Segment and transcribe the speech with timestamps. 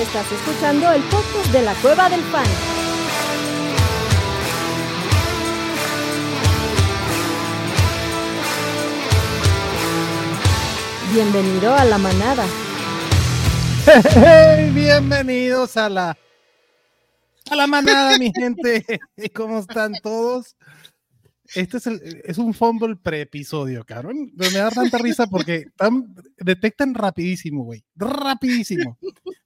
[0.00, 2.46] Estás escuchando el podcast de la Cueva del Fan.
[11.12, 12.44] Bienvenido a la manada.
[14.14, 16.16] Hey, bienvenidos a la
[17.50, 18.84] a la manada, mi gente.
[19.34, 20.54] ¿Cómo están todos?
[21.54, 24.30] Este es, el- es un fumble pre-episodio, cabrón.
[24.36, 27.82] Me da tanta risa porque tan- detectan rapidísimo, güey.
[27.96, 28.96] Rapidísimo.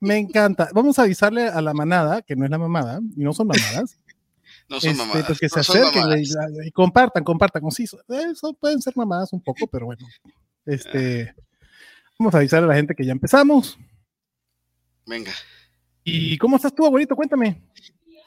[0.05, 0.69] Me encanta.
[0.73, 3.99] Vamos a avisarle a la manada, que no es la mamada, y no son mamadas,
[4.69, 5.27] No son este, mamadas.
[5.27, 6.21] pues que se no acerquen mamadas.
[6.65, 7.71] y, y compartan, compartan.
[7.71, 10.07] Sí, so- eso pueden ser mamadas un poco, pero bueno.
[10.67, 11.35] Este,
[12.19, 13.79] vamos a avisarle a la gente que ya empezamos.
[15.07, 15.33] Venga.
[16.03, 17.15] ¿Y cómo estás tú, abuelito?
[17.17, 17.63] Cuéntame.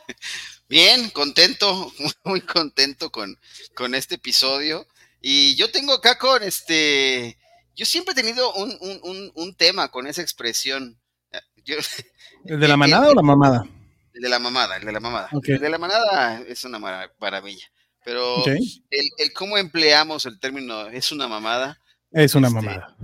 [0.70, 1.92] Bien, contento,
[2.24, 3.38] muy contento con,
[3.76, 4.86] con este episodio.
[5.22, 7.38] Y yo tengo acá con este.
[7.76, 11.00] Yo siempre he tenido un, un, un, un tema con esa expresión.
[11.68, 11.76] Yo-
[12.46, 13.64] ¿El de la manada o la mamada?
[14.14, 15.30] el de la mamada, el de la mamada.
[15.32, 17.66] El de la mamada es una mara- maravilla.
[18.04, 18.64] Pero el,
[19.18, 21.80] el cómo empleamos el término es una mamada,
[22.12, 22.96] Es una Este, mamada.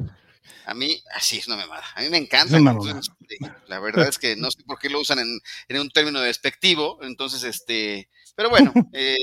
[0.65, 1.83] a mí, así es una mamada.
[1.95, 2.57] A mí me encanta.
[2.57, 5.89] Entonces, este, la verdad es que no sé por qué lo usan en, en un
[5.91, 6.97] término despectivo.
[7.03, 8.09] Entonces, este.
[8.35, 9.17] Pero bueno, eh,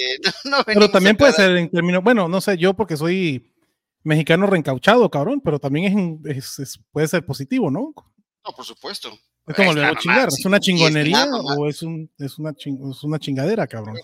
[0.45, 3.53] no, no Pero también puede ser en términos, bueno, no sé, yo porque soy
[4.05, 7.93] mexicano reencauchado, cabrón, pero también es, en- es- es- puede ser positivo, ¿no?
[8.45, 9.11] No, por supuesto.
[9.47, 10.29] Es como hago mamada, chingar.
[10.29, 13.97] ¿es una chingonería o es, un, es, una ching- es una chingadera, cabrón?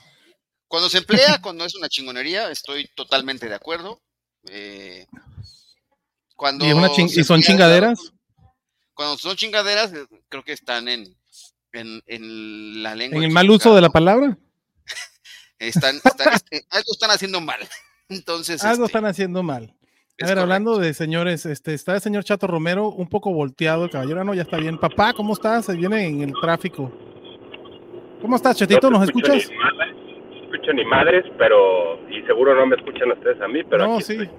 [0.68, 4.00] Cuando se emplea, cuando es una chingonería, estoy totalmente de acuerdo.
[4.48, 5.06] Eh,
[6.34, 8.12] cuando ¿Y, es una ching- se y son emplea- chingaderas?
[8.94, 11.16] Cuando son chingaderas, eh, creo que están en,
[11.72, 13.18] en, en la lengua.
[13.18, 14.36] ¿En el mal uso de la palabra?
[15.58, 17.66] Están, están- este, algo están haciendo mal.
[18.08, 19.75] Entonces, Algo este, están haciendo mal.
[20.18, 20.40] A ver, correcto.
[20.42, 24.32] hablando de señores, este, está el señor Chato Romero un poco volteado, el caballero, no,
[24.34, 24.78] ya está bien.
[24.78, 25.66] Papá, ¿cómo estás?
[25.66, 26.90] Se viene en el tráfico.
[28.22, 28.90] ¿Cómo estás, Chetito?
[28.90, 29.50] No ¿Nos escuchas?
[29.50, 29.94] Ni madres,
[30.30, 32.08] no escucho ni madres, pero.
[32.10, 33.86] Y seguro no me escuchan ustedes a mí, pero.
[33.86, 34.12] No, aquí sí.
[34.14, 34.30] estoy.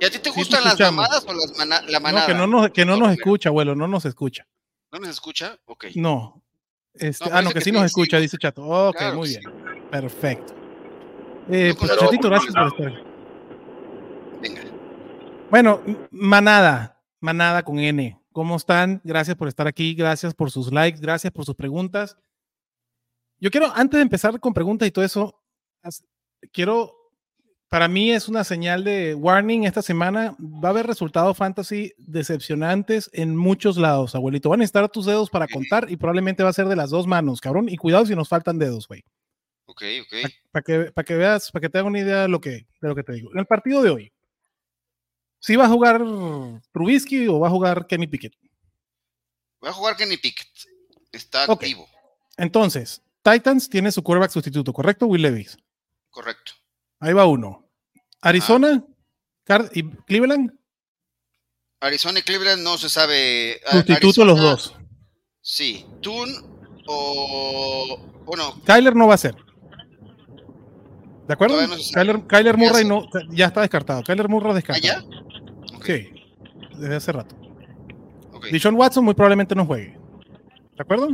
[0.00, 2.26] ¿Y a ti te sí gustan las mamadas o las mana- la No, manada?
[2.28, 4.46] que no nos, que no nos escucha, abuelo, no nos escucha.
[4.92, 5.58] ¿No nos escucha?
[5.66, 5.86] Ok.
[5.96, 6.42] No.
[6.94, 8.62] Este, No, ah, no, que que sí nos escucha, dice Chato.
[8.62, 9.42] Ok, Claro muy bien.
[9.90, 10.54] Perfecto.
[11.50, 13.09] Eh, No, pues, Chatito, gracias por estar.
[14.40, 14.62] Venga.
[15.50, 18.20] Bueno, manada, manada con N.
[18.32, 19.00] ¿Cómo están?
[19.02, 22.16] Gracias por estar aquí, gracias por sus likes, gracias por sus preguntas.
[23.40, 25.42] Yo quiero, antes de empezar con preguntas y todo eso,
[26.52, 26.94] quiero,
[27.68, 30.36] para mí es una señal de warning esta semana.
[30.38, 34.50] Va a haber resultados fantasy decepcionantes en muchos lados, abuelito.
[34.50, 37.06] Van a estar tus dedos para contar y probablemente va a ser de las dos
[37.06, 37.68] manos, cabrón.
[37.68, 39.02] Y cuidado si nos faltan dedos, güey.
[39.66, 40.30] Ok, ok.
[40.52, 42.94] Para que, que veas, para que te hagas una idea de lo, que, de lo
[42.94, 43.32] que te digo.
[43.32, 44.12] En el partido de hoy,
[45.40, 46.00] ¿sí va a jugar
[46.72, 48.34] Trubisky o va a jugar Kenny Pickett?
[49.60, 50.48] Voy a jugar Kenny Pickett.
[51.12, 51.62] Está Ok.
[51.62, 51.88] activo.
[52.36, 55.06] Entonces, Titans tiene su quarterback sustituto, ¿correcto?
[55.06, 55.58] Will Levis.
[56.10, 56.52] Correcto.
[57.00, 57.66] Ahí va uno.
[58.22, 58.84] Arizona
[59.44, 60.52] Car- y Cleveland,
[61.80, 63.60] Arizona y Cleveland no se sabe.
[63.66, 64.74] A- sustituto los Arizona, dos.
[65.40, 65.86] Sí.
[66.02, 66.32] Tune
[66.86, 67.98] o.
[68.26, 69.34] Bueno, Kyler no va a ser.
[71.30, 71.64] ¿De acuerdo?
[71.64, 72.26] No.
[72.26, 74.02] Kyler, Murray no, ya está descartado.
[74.02, 74.96] Kyler Murray descartado.
[74.98, 75.04] ¿allá?
[75.76, 76.10] Ok, Sí,
[76.76, 77.36] desde hace rato.
[78.32, 78.46] ok.
[78.46, 79.96] Dishon Watson muy probablemente no juegue.
[80.74, 81.08] ¿De acuerdo?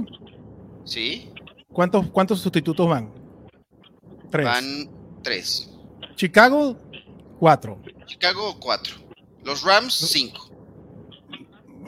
[0.87, 1.31] Sí.
[1.71, 3.12] ¿Cuántos, cuántos sustitutos van?
[4.31, 4.47] Tres.
[4.47, 4.91] Van
[5.22, 5.71] tres.
[6.15, 6.78] Chicago,
[7.38, 7.83] cuatro.
[8.06, 8.94] Chicago, cuatro.
[9.44, 10.48] Los Rams, cinco.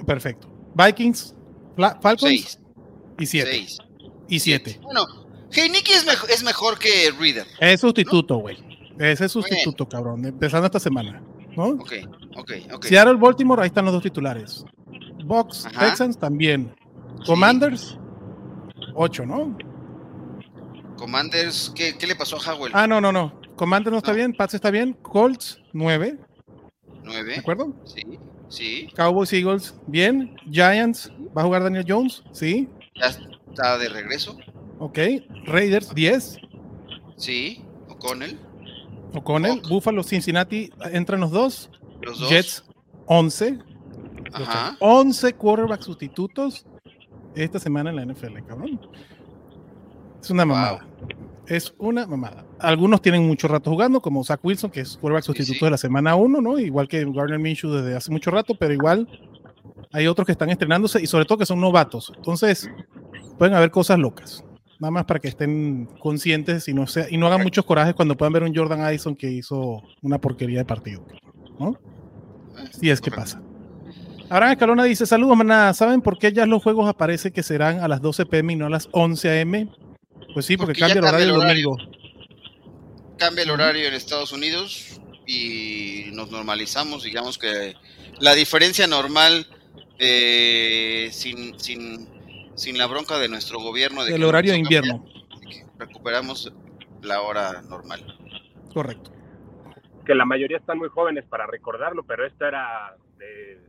[0.06, 0.50] Perfecto.
[0.74, 1.34] Vikings,
[2.02, 2.60] Falcons Seis.
[3.18, 3.50] y siete.
[3.52, 3.78] Seis.
[4.28, 4.78] Y siete.
[4.82, 5.06] Bueno,
[5.52, 7.46] Heineken es, mejo- es mejor que Reader.
[7.60, 8.58] Es sustituto, güey.
[8.98, 10.24] Ese es sustituto, cabrón.
[10.24, 11.22] Empezando esta semana.
[11.56, 11.68] ¿no?
[11.70, 11.92] Ok,
[12.36, 12.84] ok, ok.
[12.84, 14.64] Seattle, Baltimore, ahí están los dos titulares.
[15.66, 15.86] Ajá.
[15.90, 16.74] Texans también.
[17.26, 17.98] Commanders,
[18.94, 19.56] ocho, ¿no?
[20.96, 22.72] Commanders, ¿qué, qué le pasó a Howell?
[22.74, 23.40] Ah, no, no, no.
[23.56, 24.16] Commanders no está No.
[24.16, 24.92] bien, Pats está bien.
[25.02, 27.36] Colts, nueve, ¿de Nueve.
[27.38, 27.74] acuerdo?
[27.84, 28.02] Sí,
[28.48, 28.88] sí.
[28.96, 30.36] Cowboys, Eagles, bien.
[30.50, 32.22] Giants, ¿va a jugar Daniel Jones?
[32.32, 32.68] Sí.
[32.94, 34.36] Ya está de regreso.
[34.78, 34.98] Ok.
[35.46, 36.38] Raiders, 10.
[37.16, 37.64] Sí.
[37.88, 38.38] O'Connell.
[39.14, 39.60] O'Connell.
[39.68, 41.70] Buffalo, Cincinnati, entran los dos.
[42.02, 42.28] Los dos.
[42.30, 42.64] Jets,
[43.06, 43.58] 11.
[44.32, 44.76] Ajá.
[44.80, 46.66] 11 quarterbacks sustitutos
[47.34, 48.80] esta semana en la NFL, cabrón.
[50.22, 50.54] Es una Wow.
[50.54, 50.86] mamada.
[51.46, 52.44] Es una mamada.
[52.58, 55.64] Algunos tienen mucho rato jugando, como Zach Wilson, que es quarterback sustituto sí.
[55.64, 56.58] de la semana 1, ¿no?
[56.58, 59.08] Igual que Gardner Minshew desde hace mucho rato, pero igual
[59.92, 62.12] hay otros que están estrenándose y sobre todo que son novatos.
[62.14, 62.68] Entonces,
[63.38, 64.44] pueden haber cosas locas.
[64.80, 68.16] Nada más para que estén conscientes y no, sea, y no hagan muchos corajes cuando
[68.16, 71.04] puedan ver un Jordan Addison que hizo una porquería de partido.
[71.58, 71.78] ¿No?
[72.78, 73.42] Si es que pasa.
[74.30, 75.72] Abraham Escalona dice, saludos, manada.
[75.74, 78.66] ¿Saben por qué ya los juegos aparece que serán a las 12 pm y no
[78.66, 79.70] a las 11 am?
[80.34, 81.70] Pues sí, porque, cambia el cambia horario el el horario.
[81.70, 81.98] domingo.
[83.18, 87.74] Cambia el horario en Estados Unidos y nos normalizamos, digamos que
[88.20, 89.46] la diferencia normal
[89.98, 92.08] eh, sin, sin,
[92.58, 95.04] sin la bronca de nuestro gobierno de horario de invierno.
[95.78, 96.52] recuperamos
[97.02, 98.04] la hora normal.
[98.74, 99.10] Correcto.
[100.04, 103.60] Que la mayoría están muy jóvenes para recordarlo, pero esto era de,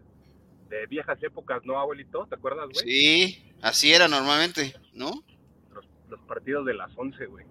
[0.69, 2.25] de viejas épocas, ¿no, abuelito?
[2.27, 2.85] ¿Te acuerdas, güey?
[2.85, 5.23] Sí, así era normalmente, ¿no?
[5.73, 7.45] Los, los partidos de las 11, güey.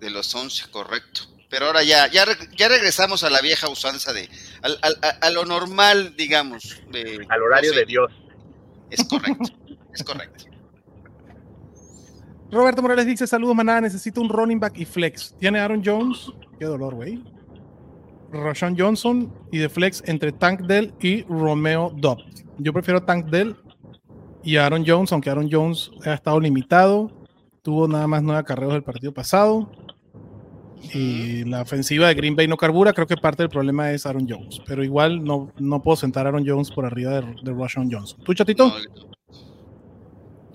[0.00, 1.20] De los 11, correcto.
[1.50, 4.28] Pero ahora ya, ya, re- ya regresamos a la vieja usanza de,
[4.62, 6.80] al- al- a, a lo normal, digamos.
[6.90, 7.80] de Al horario 12.
[7.80, 8.12] de Dios.
[8.90, 9.44] Es correcto,
[9.92, 10.44] es correcto.
[12.50, 13.82] Roberto Morales dice, saludos, manada.
[13.82, 15.34] Necesito un running back y flex.
[15.38, 16.32] ¿Tiene Aaron Jones?
[16.58, 17.22] Qué dolor, güey.
[18.32, 22.44] Rashawn Johnson y de flex entre Tank Dell y Romeo Dobbs.
[22.58, 23.56] Yo prefiero Tank Dell
[24.42, 27.10] y Aaron Jones, aunque Aaron Jones ha estado limitado.
[27.62, 29.70] Tuvo nada más nueve carreras del partido pasado.
[30.94, 32.92] Y la ofensiva de Green Bay no carbura.
[32.92, 34.60] Creo que parte del problema es Aaron Jones.
[34.66, 38.18] Pero igual no, no puedo sentar a Aaron Jones por arriba de, de Johnson.
[38.24, 38.72] ¿Tú, chatito?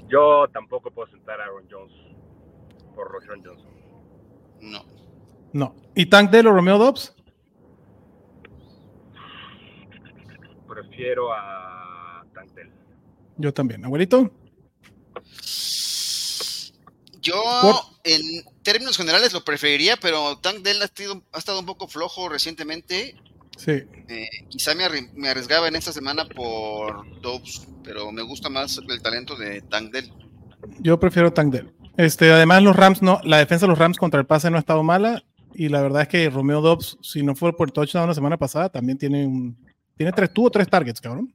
[0.08, 1.94] Yo tampoco puedo sentar a Aaron Jones
[2.94, 3.72] por Roshan Johnson.
[4.62, 4.84] no.
[5.54, 5.74] No.
[5.96, 7.16] ¿Y Tank Dell o Romeo Dobbs?
[10.68, 12.70] Prefiero a Tantel.
[13.38, 13.86] Yo también.
[13.86, 14.32] ¿Abuelito?
[17.22, 18.22] Yo, Por- en
[18.64, 23.16] términos generales, lo preferiría, pero Tank Dell ha estado un poco flojo recientemente.
[23.58, 23.72] Sí.
[24.08, 28.80] Eh, quizá me, arri- me arriesgaba en esta semana por Dobbs, pero me gusta más
[28.88, 30.12] el talento de Tank Dell.
[30.80, 31.74] Yo prefiero Tank Dell.
[31.98, 34.60] Este, además, los Rams no, la defensa de los Rams contra el pase no ha
[34.60, 35.24] estado mala.
[35.54, 38.68] Y la verdad es que Romeo Dobbs, si no fue por touchdown la semana pasada,
[38.70, 39.58] también tiene un.
[39.96, 41.34] Tiene tres, tuvo tres targets, cabrón.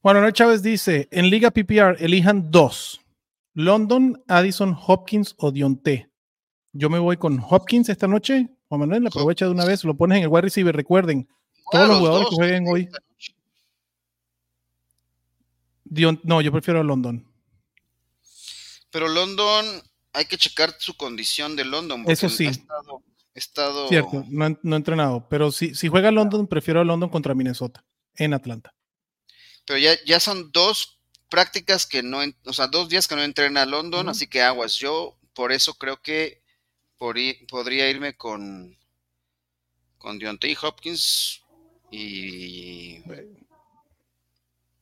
[0.00, 3.00] Bueno, Noel Chávez dice: en Liga PPR elijan dos:
[3.54, 6.08] London, Addison, Hopkins o Dionte.
[6.72, 8.48] Yo me voy con Hopkins esta noche.
[8.68, 10.74] Juan Manuel, aprovecha de una vez, lo pones en el wide receiver.
[10.74, 11.28] Recuerden,
[11.70, 12.88] Todos los jugadores que jueguen hoy.
[15.84, 17.26] Dion- no, yo prefiero a London.
[18.90, 19.64] Pero London,
[20.12, 22.04] hay que checar su condición de London.
[22.06, 22.46] Eso sí.
[22.46, 23.02] Ha estado,
[23.34, 27.10] ha estado- Cierto, no, he- no entrenado, pero si, si juega London, prefiero a London
[27.10, 27.84] contra Minnesota,
[28.16, 28.72] en Atlanta.
[29.66, 33.62] Pero ya, ya son dos prácticas que no, o sea, dos días que no entrena
[33.62, 34.74] a London, así que aguas.
[34.76, 36.42] Yo por eso creo que
[37.48, 38.76] podría irme con,
[39.98, 41.42] con Deontay Hopkins
[41.90, 43.00] y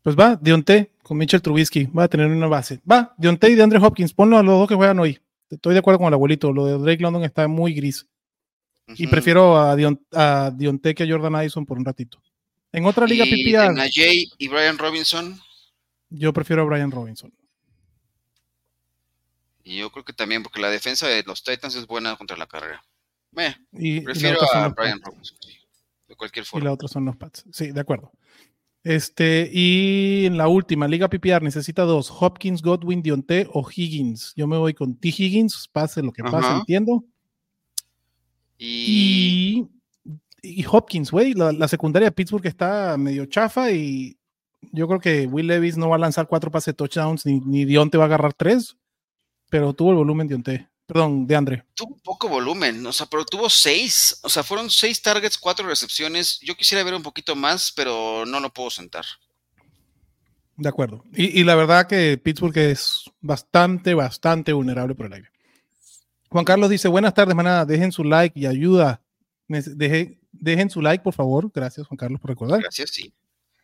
[0.02, 2.80] Pues va, Dionte con Mitchell Trubisky, va a tener una base.
[2.90, 5.18] Va, Dionte y de Andre Hopkins, ponlo a los dos que juegan hoy.
[5.50, 8.06] Estoy de acuerdo con el abuelito, lo de Drake London está muy gris.
[8.96, 12.22] Y prefiero a, Dion, a Dionte que a Jordan Addison por un ratito.
[12.72, 13.90] En otra liga PPR,
[14.38, 15.38] y Brian Robinson.
[16.08, 17.32] yo prefiero a Brian Robinson.
[19.64, 22.46] Y yo creo que también, porque la defensa de los Titans es buena contra la
[22.46, 22.82] carrera.
[23.36, 25.00] Eh, Y, y prefiero a Brian.
[25.00, 25.36] Robinson.
[25.40, 25.56] sí,
[26.08, 26.64] De cualquier Y forma.
[26.66, 27.44] la otra son los Pats.
[27.52, 28.12] Sí, de acuerdo.
[28.84, 34.32] Este, y en la última, Liga PPR necesita dos: Hopkins, Godwin, Dionte o Higgins.
[34.34, 35.08] Yo me voy con T.
[35.08, 36.58] Higgins, pase lo que pase, Ajá.
[36.58, 37.04] entiendo.
[38.58, 39.68] Y,
[40.42, 44.16] Y, y Hopkins, güey, la, la secundaria de Pittsburgh está medio chafa y
[44.72, 47.64] yo creo que Will Levis no va a lanzar cuatro pases de touchdowns ni, ni
[47.64, 48.76] Dionte va a agarrar tres,
[49.52, 50.66] pero tuvo el volumen Dionte.
[50.86, 51.64] Perdón, de Andre.
[51.74, 56.40] tuvo poco volumen, o sea, pero tuvo seis, o sea, fueron seis targets, cuatro recepciones.
[56.40, 59.04] Yo quisiera ver un poquito más, pero no lo puedo sentar.
[60.56, 61.04] De acuerdo.
[61.14, 65.28] Y, y la verdad que Pittsburgh es bastante, bastante vulnerable por el aire.
[66.30, 69.02] Juan Carlos dice, buenas tardes, manada, dejen su like y ayuda.
[69.48, 71.50] Deje- dejen su like, por favor.
[71.54, 72.60] Gracias, Juan Carlos, por recordar.
[72.60, 73.12] Gracias, sí.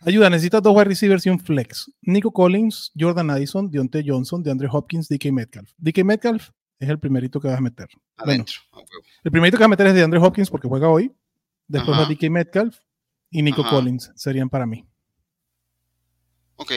[0.00, 1.90] Ayuda, necesitas dos wide receivers y un flex.
[2.02, 5.73] Nico Collins, Jordan Addison, Deontay Johnson, DeAndre Hopkins, DK Metcalf.
[5.76, 7.88] DK Metcalf es el primerito que vas a meter.
[8.17, 8.61] Adentro.
[9.25, 11.12] el primerito que vas a meter es DeAndre Hopkins porque juega hoy.
[11.67, 12.78] Después va DK Metcalf
[13.31, 13.71] y Nico Ajá.
[13.71, 14.87] Collins serían para mí.
[16.57, 16.73] Ok.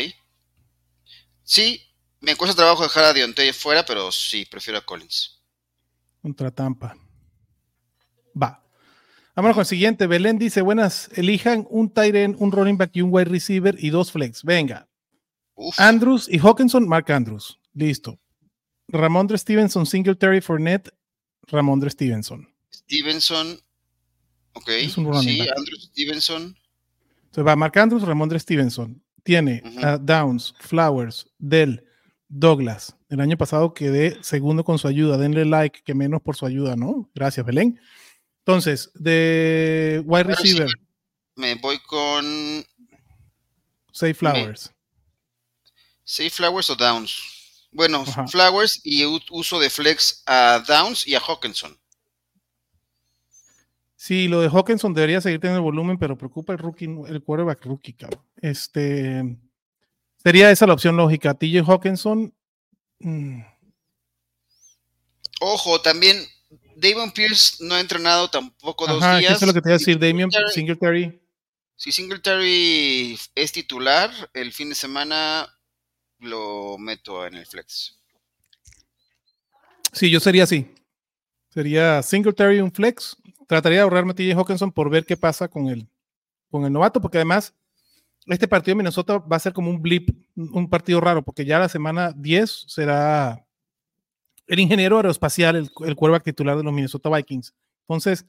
[1.43, 1.81] Sí,
[2.19, 5.41] me cuesta trabajo dejar a Deontay fuera, pero sí, prefiero a Collins.
[6.21, 6.95] Contra Tampa.
[8.41, 8.60] Va.
[9.35, 10.07] Vámonos con el siguiente.
[10.07, 14.11] Belén dice: Buenas, elijan un end, un running back y un wide receiver y dos
[14.11, 14.43] flex.
[14.43, 14.87] Venga.
[15.55, 17.59] Uf, Andrews y Hawkinson, Mark Andrews.
[17.73, 18.19] Listo.
[18.87, 20.89] Ramondre Stevenson, Singletary, Fournette,
[21.47, 22.47] Ramondre Stevenson.
[22.71, 23.57] Stevenson.
[24.53, 24.67] Ok.
[24.69, 25.49] Es un running Sí, back.
[25.57, 26.55] Andrew Stevenson.
[27.25, 29.01] Entonces va Mark Andrews, Ramondre Stevenson.
[29.23, 31.85] Tiene a Downs, Flowers, Dell,
[32.27, 32.95] Douglas.
[33.07, 35.17] El año pasado quedé segundo con su ayuda.
[35.17, 37.09] Denle like, que menos por su ayuda, ¿no?
[37.13, 37.79] Gracias, Belén.
[38.45, 40.69] Entonces, de wide receiver.
[41.35, 42.65] Me voy con
[43.91, 44.73] Say Flowers.
[46.03, 47.67] Say Flowers o Downs.
[47.71, 48.27] Bueno, Ajá.
[48.27, 51.77] Flowers y uso de flex a Downs y a Hawkinson.
[53.95, 57.93] Sí, lo de Hawkinson debería seguir teniendo volumen, pero preocupa el rookie, el quarterback rookie,
[57.93, 58.25] cabrón.
[58.41, 59.37] Este
[60.17, 61.35] sería esa la opción lógica.
[61.35, 62.33] TJ Hawkinson.
[62.99, 63.41] mm,
[65.39, 66.17] Ojo, también
[66.81, 69.33] Damon Pierce no ha entrenado tampoco dos Ajá, días.
[69.33, 69.97] eso es lo que te iba a decir.
[69.99, 71.21] Singletary- Singletary.
[71.75, 75.47] Si Singletary es titular, el fin de semana
[76.19, 77.97] lo meto en el flex.
[79.93, 80.73] Sí, yo sería así.
[81.49, 83.17] Sería Singletary un flex.
[83.47, 85.87] Trataría de ahorrarme a TJ Hawkinson por ver qué pasa con el,
[86.49, 87.53] con el novato, porque además
[88.27, 91.59] este partido de Minnesota va a ser como un blip, un partido raro, porque ya
[91.59, 93.45] la semana 10 será
[94.51, 97.53] el ingeniero aeroespacial, el, el quarterback titular de los Minnesota Vikings.
[97.87, 98.25] Entonces,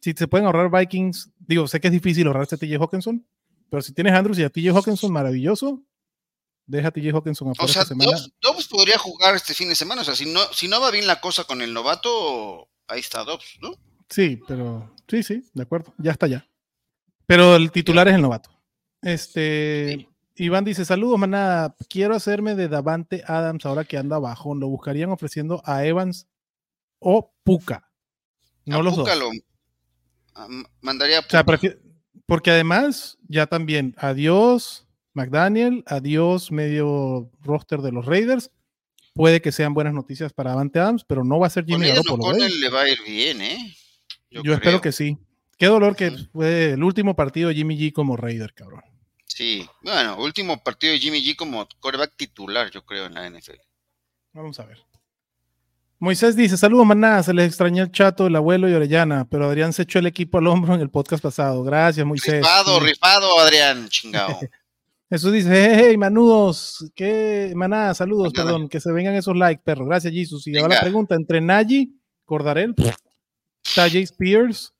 [0.00, 3.26] si se pueden ahorrar Vikings, digo, sé que es difícil ahorrarse a TJ Hawkinson,
[3.68, 5.82] pero si tienes Andrews y a TJ Hawkinson, maravilloso.
[6.66, 8.12] Deja a TJ Hawkinson O afuera sea, esta semana.
[8.12, 10.02] Dobbs, Dobbs podría jugar este fin de semana.
[10.02, 13.24] O sea, si no, si no va bien la cosa con el novato, ahí está
[13.24, 13.72] Dobbs, ¿no?
[14.08, 16.48] Sí, pero sí, sí, de acuerdo, ya está ya.
[17.26, 18.50] Pero el titular es el novato.
[19.02, 24.54] Este, Iván dice, saludos, manada, quiero hacerme de Davante Adams ahora que anda abajo.
[24.54, 26.26] Lo buscarían ofreciendo a Evans
[26.98, 27.90] o Puka.
[28.66, 29.20] No A los Puka dos.
[29.20, 29.30] lo-
[30.34, 30.48] a-
[30.82, 31.58] mandaría a O sea, Puka.
[32.26, 38.50] porque además, ya también, adiós McDaniel, adiós medio roster de los Raiders.
[39.14, 42.18] Puede que sean buenas noticias para Davante Adams, pero no va a ser Jimmy Garoppolo.
[42.22, 42.44] con ¿eh?
[42.44, 43.74] él le va a ir bien, ¿eh?
[44.30, 44.54] Yo, creo.
[44.54, 45.16] espero que sí.
[45.56, 48.82] Qué dolor que fue el último partido de Jimmy G como Raider, cabrón.
[49.36, 49.68] Sí.
[49.82, 53.60] Bueno, último partido de Jimmy G como quarterback titular, yo creo, en la NFL.
[54.32, 54.78] Vamos a ver.
[55.98, 57.22] Moisés dice: Saludos, maná.
[57.22, 60.38] Se les extrañó el chato, el abuelo y Orellana, pero Adrián se echó el equipo
[60.38, 61.62] al hombro en el podcast pasado.
[61.64, 62.36] Gracias, Moisés.
[62.38, 62.86] Rifado, Sí.
[62.86, 64.38] rifado, Adrián, chingado.
[65.10, 66.90] Jesús dice: Hey, hey, manudos.
[66.94, 67.52] ¿Qué?
[67.54, 68.70] Maná, saludos, perdón.
[68.70, 69.84] Que se vengan esos likes, perro.
[69.84, 70.46] Gracias, Jesus.
[70.46, 71.90] Y ahora la pregunta: entre Nagy,
[72.24, 72.74] Cordarel,
[73.74, 74.72] Tajay Spears,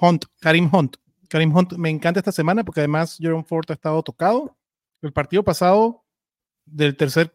[0.00, 0.96] Hunt, Karim Hunt.
[1.28, 4.56] Karim Hunt me encanta esta semana porque además Jerome Ford ha estado tocado.
[5.02, 6.04] El partido pasado,
[6.64, 7.32] del tercer,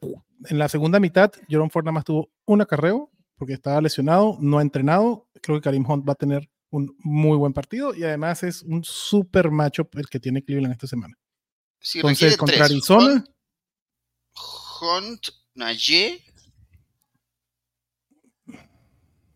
[0.50, 4.58] en la segunda mitad, Jerome Ford nada más tuvo un acarreo porque estaba lesionado, no
[4.58, 5.28] ha entrenado.
[5.42, 8.84] Creo que Karim Hunt va a tener un muy buen partido y además es un
[8.84, 11.18] super macho el que tiene Cleveland esta semana.
[11.80, 12.72] Sí, Entonces, contra tres.
[12.72, 13.26] Arizona,
[14.82, 16.24] Hunt, Najee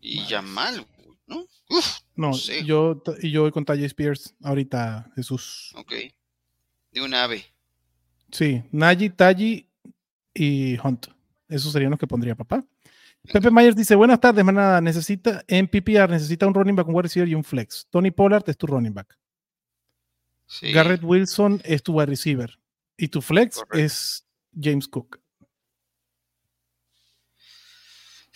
[0.00, 0.86] y Yamal,
[1.28, 1.44] ¿no?
[1.68, 2.64] Uf, no, sí.
[2.64, 5.72] yo, y yo voy con Tajay Spears ahorita, Jesús.
[5.76, 5.92] ok.
[6.92, 7.44] De un ave.
[8.32, 9.68] Sí, Nagy, Taji
[10.34, 11.06] y Hunt.
[11.48, 12.64] Esos serían los que pondría papá.
[13.32, 14.80] Pepe Myers dice: Buenas tardes, manada.
[14.80, 17.86] Necesita en PPR, necesita un running back, un wide receiver y un flex.
[17.90, 19.18] Tony Pollard es tu running back.
[20.46, 20.72] Sí.
[20.72, 22.58] Garrett Wilson es tu wide receiver.
[22.96, 23.78] Y tu flex Correcto.
[23.78, 24.26] es
[24.58, 25.20] James Cook.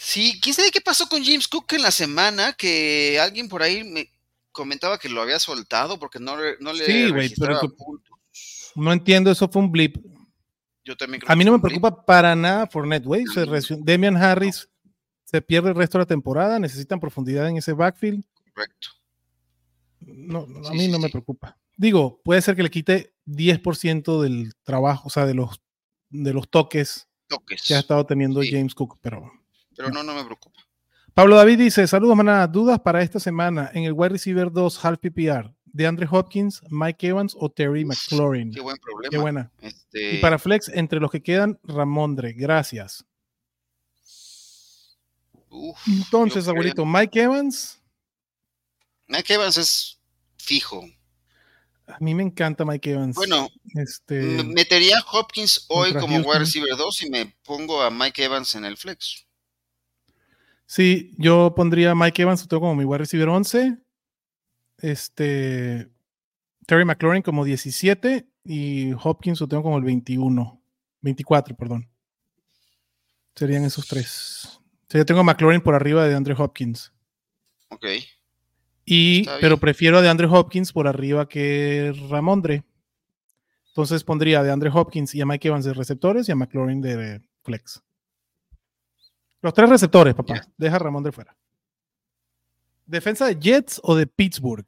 [0.05, 3.85] Sí, quién sabe qué pasó con James Cook en la semana, que alguien por ahí
[3.85, 4.11] me
[4.51, 8.19] comentaba que lo había soltado porque no, le- no le Sí, güey, pero- puntos.
[8.75, 9.97] No entiendo, eso fue un blip.
[10.85, 11.67] Yo también creo A mí no me blip.
[11.81, 13.25] preocupa para nada Fournette, güey.
[13.81, 14.69] Damian Harris
[15.25, 16.59] se pierde el resto de la temporada.
[16.59, 18.25] Necesitan profundidad en ese backfield.
[18.53, 18.89] Correcto.
[20.01, 21.13] No, no, a mí sí, no me sí.
[21.13, 21.57] preocupa.
[21.77, 25.61] Digo, puede ser que le quite 10% del trabajo, o sea, de los,
[26.11, 27.63] de los toques Toques.
[27.63, 28.41] que ha estado teniendo.
[28.43, 28.99] James Cook.
[29.01, 29.31] Pero
[29.77, 30.61] Pero no, no me preocupa.
[31.15, 32.47] Pablo David dice: Saludos, manada.
[32.47, 37.07] Dudas para esta semana en el wide receiver 2 half PPR de Andre Hopkins, Mike
[37.09, 38.53] Evans o Terry McLaurin.
[38.53, 39.11] Qué buen problema.
[39.11, 39.53] Qué buena.
[39.61, 42.33] Este, Y para Flex, entre los que quedan, Ramondre.
[42.35, 43.05] Gracias.
[45.49, 47.81] uf, Entonces, creo- abuelito, Mike Evans.
[49.07, 50.01] Mike Evans es
[50.37, 50.83] fijo.
[51.87, 53.17] A mí me encanta Mike Evans.
[53.17, 58.25] Bueno, este, metería a Hopkins hoy como wide receiver 2 y me pongo a Mike
[58.25, 59.27] Evans en el flex.
[60.73, 63.77] Sí, yo pondría a Mike Evans como mi wide receiver 11.
[64.79, 65.91] Este,
[66.67, 70.63] Terry McLaurin como 17 y Hopkins lo tengo como el 21.
[71.03, 71.91] 24, perdón.
[73.35, 74.61] Serían esos tres.
[74.65, 76.93] O sea, yo tengo a McLaurin por arriba de Andre Hopkins.
[77.69, 77.87] Ok.
[78.85, 82.65] Y, pero prefiero a de Andre Hopkins por arriba que Ramondre.
[83.69, 86.81] Entonces pondría a de Andre Hopkins y a Mike Evans de receptores y a McLaurin
[86.81, 87.83] de flex.
[89.43, 90.47] Los tres receptores, papá.
[90.57, 91.37] Deja a Ramondre fuera.
[92.87, 94.67] ¿Defensa de Jets o de Pittsburgh?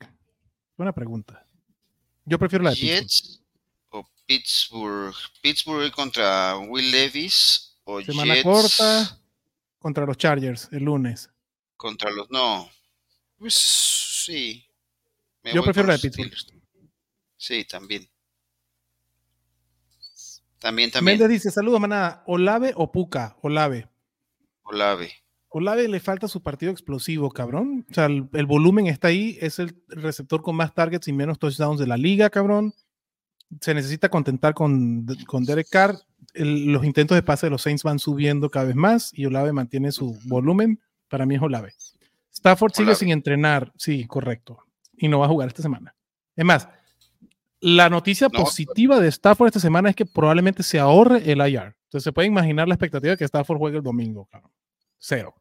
[0.77, 1.47] Buena pregunta.
[2.25, 3.01] Yo prefiero la de Pittsburgh.
[3.01, 3.43] Jets
[3.91, 5.15] o Pittsburgh.
[5.43, 9.21] Pittsburgh contra Will Levis o Semana Jets corta
[9.79, 11.31] contra los Chargers el lunes.
[11.77, 12.29] contra los.
[12.31, 12.69] No.
[13.39, 14.67] Pues sí.
[15.43, 16.33] Me Yo prefiero la de Pittsburgh.
[16.35, 16.65] Steelers.
[17.37, 18.09] Sí, también.
[20.59, 21.19] También, también.
[21.19, 22.25] Méndez dice, saludos, manada.
[22.27, 23.87] Olave o Puka, Olave.
[24.65, 25.13] Olave.
[25.49, 27.87] Olave le falta su partido explosivo, cabrón.
[27.89, 31.39] O sea, el, el, volumen está ahí, es el receptor con más targets y menos
[31.39, 32.75] touchdowns de la liga, cabrón.
[33.61, 35.97] Se necesita contentar con, con Derek Carr.
[36.33, 39.53] El, los intentos de pase de los Saints van subiendo cada vez más y Olave
[39.53, 40.81] mantiene su volumen.
[41.09, 41.75] Para mí es Olave.
[42.33, 44.59] Stafford sigue sin entrenar, sí, correcto.
[44.97, 45.95] Y no va a jugar esta semana.
[46.35, 46.69] Es más,
[47.67, 48.41] la noticia No.
[48.41, 51.75] positiva de Stafford esta semana es que probablemente se ahorre el IR.
[51.85, 54.53] Entonces se puede imaginar la expectativa de que Stafford juegue el domingo, cabrón.
[54.99, 55.35] Cero.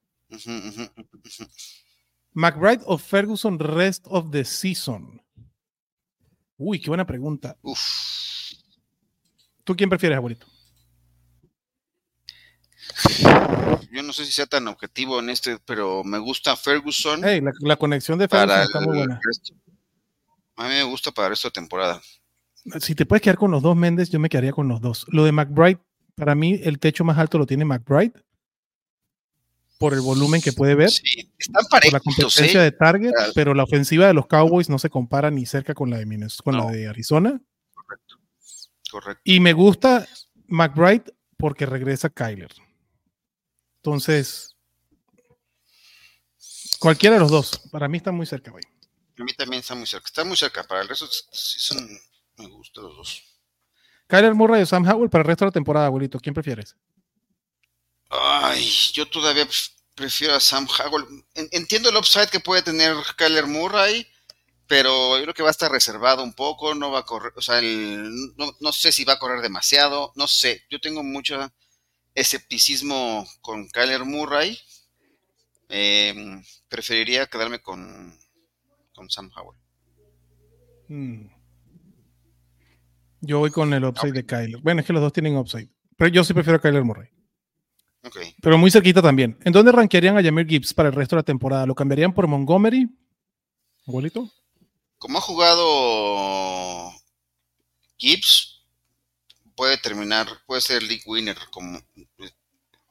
[2.34, 5.22] McBride o Ferguson rest of the season.
[6.58, 7.58] Uy, qué buena pregunta.
[7.62, 7.80] Uf.
[9.64, 10.48] ¿Tú quién prefieres, abuelito?
[13.92, 17.52] Yo no sé si sea tan objetivo en este, pero me gusta Ferguson Hey, la,
[17.62, 19.20] la conexión de Ferguson está muy buena.
[19.24, 19.54] resto.
[20.56, 22.02] A mí me gusta para esta temporada.
[22.80, 25.06] Si te puedes quedar con los dos Méndez, yo me quedaría con los dos.
[25.10, 25.80] Lo de McBride,
[26.16, 28.14] para mí, el techo más alto lo tiene McBride
[29.80, 32.04] por el volumen que puede ver, Sí, están por la parejitos,
[32.36, 32.64] competencia ¿eh?
[32.64, 33.32] de target, Claro.
[33.36, 36.42] pero la ofensiva de los Cowboys no se compara ni cerca con la de, Minnes-
[36.42, 36.66] con No.
[36.66, 37.42] la de Arizona.
[37.74, 38.16] Correcto.
[38.92, 39.22] Correcto.
[39.26, 40.08] Y me gusta
[40.48, 41.04] McBride
[41.36, 42.54] porque regresa Kyler.
[43.78, 44.56] Entonces,
[46.80, 48.64] cualquiera de los dos, para mí está muy cerca, güey.
[49.24, 50.06] A mí también está muy cerca.
[50.08, 50.64] Está muy cerca.
[50.66, 51.90] Para el resto sí son.
[52.36, 53.24] Me gustan los dos.
[54.08, 56.20] Kyler Murray o Sam Howell para el resto de la temporada, abuelito.
[56.20, 56.76] ¿Quién prefieres?
[58.10, 61.06] Ay, yo todavía pref- prefiero a Sam Howell.
[61.36, 64.06] En- Entiendo el upside que puede tener Kyler Murray,
[64.68, 67.42] pero yo creo que va a estar reservado un poco, no va a correr, o
[67.42, 70.64] sea, el- no, no sé si va a correr demasiado, no sé.
[70.70, 71.50] Yo tengo mucho
[72.14, 74.60] escepticismo con Kyler Murray.
[75.70, 78.20] Eh, preferiría quedarme con,
[79.04, 79.60] con Sam Howell.
[80.88, 81.30] Mm.
[83.22, 84.62] Yo voy con el upside de Kyler.
[84.62, 85.70] Bueno, es que los dos tienen upside.
[85.98, 87.10] Pero yo sí prefiero a Kyler Murray.
[88.42, 89.38] Pero muy cerquita también.
[89.46, 91.66] ¿En dónde rankearían a Jameer Gibbs para el resto de la temporada?
[91.66, 92.90] ¿Lo cambiarían por Montgomery?
[93.88, 94.30] Abuelito.
[94.98, 96.92] Como ha jugado
[97.98, 98.66] Gibbs,
[99.56, 101.80] puede terminar, puede ser league winner, como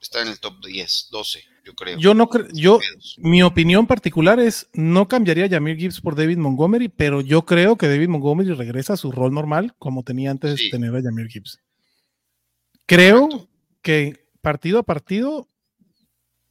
[0.01, 1.99] está en el top 10, 12, yo creo.
[1.99, 2.47] Yo no creo.
[2.53, 2.81] Yo,
[3.19, 7.77] mi opinión particular es no cambiaría a Jameer Gibbs por David Montgomery, pero yo creo
[7.77, 10.65] que David Montgomery regresa a su rol normal como tenía antes Sí.
[10.65, 11.59] de tener a Jameer Gibbs.
[12.87, 13.49] Creo
[13.81, 15.49] que partido a partido,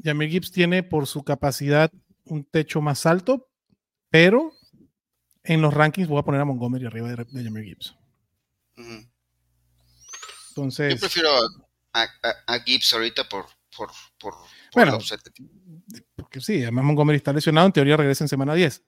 [0.03, 1.91] Jameer Gibbs tiene por su capacidad
[2.23, 3.49] un techo más alto,
[4.09, 4.53] pero
[5.43, 7.95] en los rankings voy a poner a Montgomery arriba de, de Jameer Gibbs.
[10.49, 11.29] Entonces, Yo prefiero
[11.93, 14.97] a, a- a Gibbs ahorita por, por, por, por Bueno.
[16.15, 18.83] porque sí, además Montgomery está lesionado, en teoría regresa en semana 10.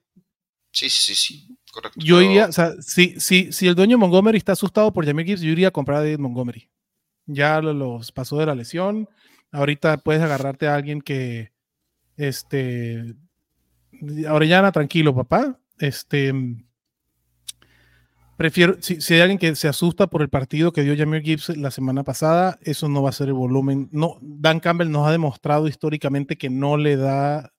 [0.72, 1.98] Sí, sí, sí, correcto.
[2.02, 5.40] Yo iría, o sea, si, si, si el dueño Montgomery está asustado por Jameer Gibbs,
[5.40, 6.68] yo iría a comprar a David Montgomery.
[7.26, 9.08] Ya lo- los pasó de la lesión.
[9.52, 11.52] Ahorita puedes agarrarte a alguien que,
[12.16, 13.14] este,
[14.28, 15.58] Orellana, tranquilo, papá.
[15.78, 16.32] Este,
[18.36, 21.56] prefiero, si, si hay alguien que se asusta por el partido que dio Jameer Gibbs
[21.56, 23.88] la semana pasada, eso no va a ser el volumen.
[23.92, 27.52] No, Dan Campbell nos ha demostrado históricamente que no le da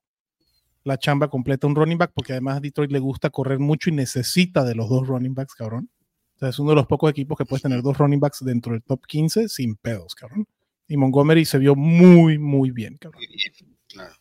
[0.84, 3.90] la chamba completa a un running back, porque además a Detroit le gusta correr mucho
[3.90, 5.90] y necesita de los dos running backs, cabrón.
[6.36, 8.74] O sea, es uno de los pocos equipos que puedes tener dos running backs dentro
[8.74, 10.48] del top 15 sin pedos, cabrón.
[10.88, 13.20] Y Montgomery se vio muy, muy bien, cabrón.
[13.20, 14.16] Muy bien, claro.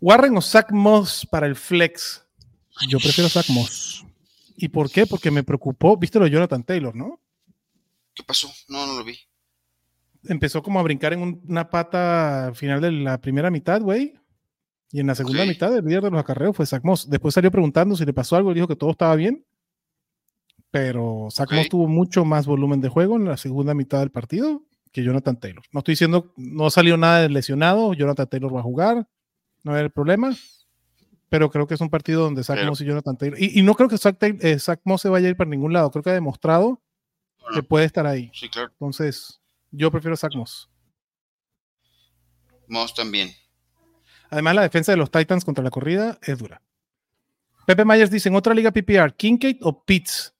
[0.00, 2.26] Warren o Zach Moss para el flex.
[2.88, 4.04] Yo prefiero Zach Moss.
[4.56, 5.06] ¿Y por qué?
[5.06, 7.20] Porque me preocupó, viste lo de Jonathan Taylor, ¿no?
[8.14, 8.48] ¿Qué pasó?
[8.68, 9.16] No, no lo vi.
[10.24, 14.14] Empezó como a brincar en un- una pata al final de la primera mitad, güey.
[14.90, 17.08] Y en la segunda mitad, el líder de los acarreos fue Zach Moss.
[17.08, 19.44] Después salió preguntando si le pasó algo y dijo que todo estaba bien.
[20.70, 21.50] Pero Zach.
[21.52, 24.62] Moss tuvo mucho más volumen de juego en la segunda mitad del partido
[24.92, 25.64] que Jonathan Taylor.
[25.72, 27.94] No estoy diciendo, no salió nada lesionado.
[27.94, 29.08] Jonathan Taylor va a jugar.
[29.64, 30.34] No hay problema.
[31.32, 33.40] Pero creo que es un partido donde Zach Pero- Moss y Jonathan Taylor.
[33.40, 35.48] Y, y no creo que Zach, Taylor- eh, Zach Moss se vaya a ir para
[35.48, 35.90] ningún lado.
[35.90, 36.82] Creo que ha demostrado
[37.40, 38.30] No, que puede estar ahí.
[38.34, 38.68] Sí, claro.
[38.72, 39.40] Entonces,
[39.70, 40.68] yo prefiero Zach Moss.
[42.68, 43.34] Moss también.
[44.28, 46.60] Además, la defensa de los Titans contra la corrida es dura.
[47.66, 50.34] Pepe Myers dice, en otra liga PPR, Kincaid o Pitts.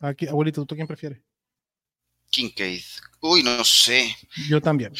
[0.00, 1.20] Aquí, abuelito, ¿tú quién prefieres?
[2.30, 2.82] Kincaid.
[3.22, 4.14] Uy, no sé.
[4.50, 4.92] Yo también.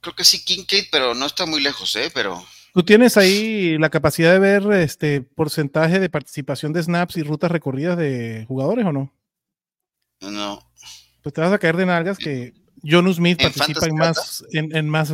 [0.00, 2.10] Creo que sí, Kincaid, pero no está muy lejos, ¿eh?
[2.14, 2.42] Pero
[2.74, 7.50] ¿Tú tienes ahí la capacidad de ver este porcentaje de participación de snaps y rutas
[7.50, 9.12] recorridas de jugadores o no?
[10.20, 10.60] no.
[11.22, 12.54] Pues te vas a caer de nalgas que
[12.84, 15.12] Jonu Smith ¿En participa en más, en, en más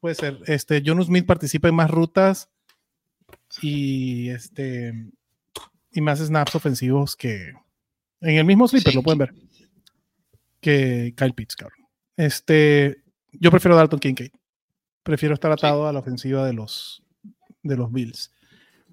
[0.00, 2.48] puede ser, este, Jonu Smith participa en más rutas
[3.62, 4.92] y este
[5.92, 7.52] y más snaps ofensivos que
[8.20, 9.34] en el mismo sleeper, Sí, lo pueden ver.
[10.60, 11.86] que Kyle Pitts, cabrón.
[12.16, 14.30] Este, yo prefiero Dalton Kincaid.
[15.02, 17.02] Prefiero estar atado a la ofensiva de los,
[17.62, 18.32] de los Bills.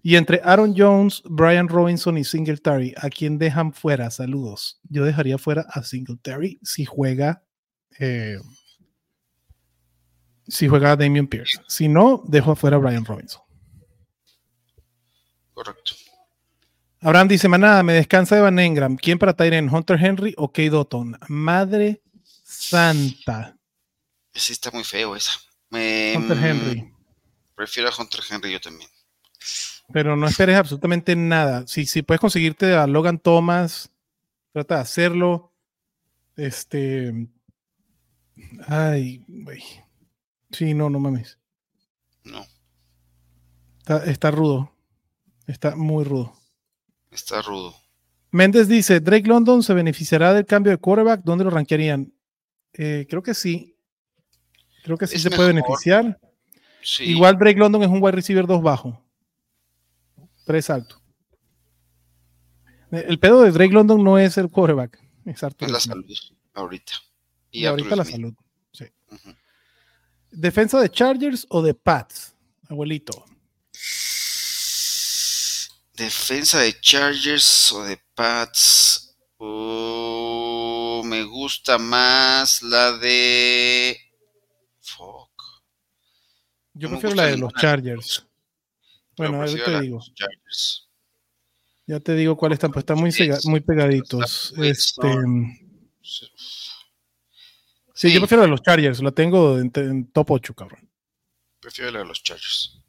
[0.01, 4.09] Y entre Aaron Jones, Brian Robinson y Singletary, ¿a quién dejan fuera?
[4.09, 4.79] Saludos.
[4.89, 7.43] Yo dejaría fuera a Singletary si juega.
[7.99, 8.37] Eh,
[10.47, 11.61] si juega Damian Pierce.
[11.67, 13.41] Si no, dejo afuera a Brian Robinson.
[15.53, 15.95] Correcto.
[17.01, 18.95] Abraham dice, manada, me descansa Evan Engram.
[18.95, 19.73] ¿Quién para Tyren?
[19.73, 21.17] ¿Hunter Henry o Kate Dotton?
[21.27, 22.01] Madre
[22.43, 23.57] santa.
[24.33, 25.31] Sí, está muy feo esa.
[25.71, 26.93] Hunter Henry.
[27.55, 28.89] Prefiero a Hunter Henry yo también.
[29.91, 31.65] Pero no esperes absolutamente nada.
[31.67, 33.91] Si, si puedes conseguirte a Logan Thomas,
[34.51, 35.53] trata de hacerlo.
[36.35, 37.29] Este.
[38.67, 39.63] Ay, güey.
[40.51, 41.39] Sí, no, no mames.
[42.23, 42.45] No.
[43.79, 44.71] Está, está rudo.
[45.47, 46.33] Está muy rudo.
[47.11, 47.73] Está rudo.
[48.31, 51.21] Méndez dice: Drake London se beneficiará del cambio de quarterback.
[51.23, 52.13] ¿Dónde lo rankearían?
[52.73, 53.76] Eh, creo que sí.
[54.87, 56.17] Creo que sí Es se puede beneficiar.
[56.81, 57.03] Sí.
[57.03, 59.03] Igual Drake London es un wide receiver 2 bajo.
[60.45, 61.01] 3 alto.
[62.91, 64.97] El pedo de Drake London no es el quarterback.
[65.25, 66.05] Es Arthur la salud.
[66.53, 66.93] Ahorita.
[67.51, 68.33] Y ahorita la salud.
[68.71, 68.85] Sí.
[70.31, 72.33] ¿Defensa de Chargers o de Pats?
[72.69, 73.25] Abuelito.
[75.95, 79.17] Defensa de Chargers o de Pats.
[79.35, 84.06] Oh, me gusta más la de.
[86.77, 87.53] Yo No prefiero la de los.
[87.53, 88.25] Chargers.
[89.17, 89.99] Bueno, prefiero te la digo.
[90.13, 90.89] Chargers.
[91.87, 93.11] Ya te digo cuáles están, pues están muy,
[93.45, 94.53] muy pegaditos.
[94.57, 95.07] Este,
[96.01, 96.25] Sí.
[97.93, 99.01] sí, yo prefiero la de los Chargers.
[99.01, 100.89] La tengo en, en top 8, cabrón.
[101.59, 102.79] Prefiero la de los Chargers.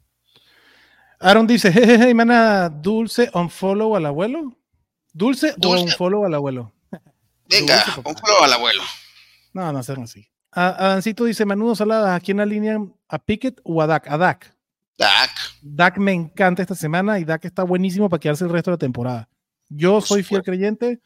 [1.19, 4.57] Aaron dice, jejeje, manada, dulce, un follow al abuelo.
[5.11, 5.83] ¿Dulce, o Dulce.
[5.85, 6.73] un follow al abuelo?
[7.49, 8.09] Venga, Dulce, papá.
[8.11, 8.83] un follow al abuelo.
[9.53, 10.29] No, no sean así.
[10.51, 12.93] Adancito dice, menudo saladas, ¿a quién alinean?
[13.09, 14.07] ¿A Pickett o a Dak?
[14.07, 14.55] A Dak.
[14.97, 15.29] Dak.
[15.61, 18.79] Dak me encanta esta semana y Dak está buenísimo para quedarse el resto de la
[18.79, 19.29] temporada.
[19.69, 20.99] Yo soy fiel creyente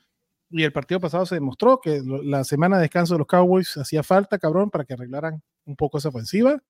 [0.50, 4.04] y el partido pasado se demostró que la semana de descanso de los Cowboys hacía
[4.04, 6.62] falta, cabrón, para que arreglaran un poco esa ofensiva.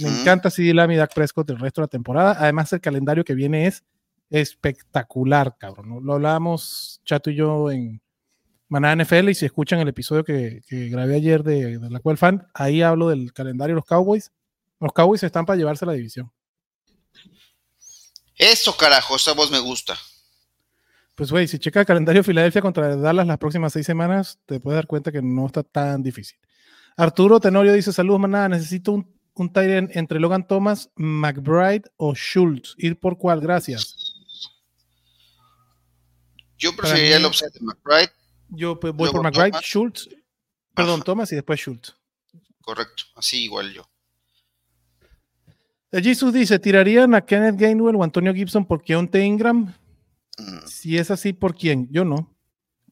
[0.00, 0.20] Me Ujú.
[0.20, 2.36] encanta CD Lamb y Dak Prescott el resto de la temporada.
[2.38, 3.84] Además, el calendario que viene es
[4.30, 6.00] espectacular, cabrón.
[6.04, 8.00] Lo hablábamos Chato y yo en
[8.68, 12.16] Manada NFL y si escuchan el episodio que, que grabé ayer de, de la cual
[12.16, 14.32] fan, ahí hablo del calendario de los Cowboys.
[14.84, 16.30] Los Cowboys están para llevarse la división.
[18.36, 19.96] Eso, carajo, esa voz me gusta.
[21.14, 24.60] Pues, güey, si checa el calendario de Filadelfia contra Dallas las próximas seis semanas, te
[24.60, 26.38] puedes dar cuenta que no está tan difícil.
[26.98, 28.50] Arturo Tenorio dice: Saludos, manada.
[28.50, 32.74] Necesito un, un end entre Logan Thomas, McBride o Schultz.
[32.76, 33.40] ¿Ir por cuál?
[33.40, 33.96] Gracias.
[36.58, 38.12] Yo preferiría el upside de McBride.
[38.50, 39.64] Yo pues, voy Luego por McBride, Thomas.
[39.64, 40.08] Schultz,
[40.74, 41.02] perdón.
[41.02, 41.96] Thomas y después Schultz.
[42.60, 43.88] Correcto, así igual yo.
[45.94, 49.72] El Jesus dice: ¿Tirarían a Kenneth Gainwell o Antonio Gibson por Keontae Ingram?
[50.36, 51.86] Mm, Si es así, ¿por quién?
[51.88, 52.34] Yo no.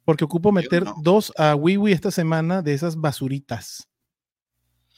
[0.05, 0.95] Porque ocupo meter no.
[1.03, 3.89] dos a Wiwi esta semana de esas basuritas.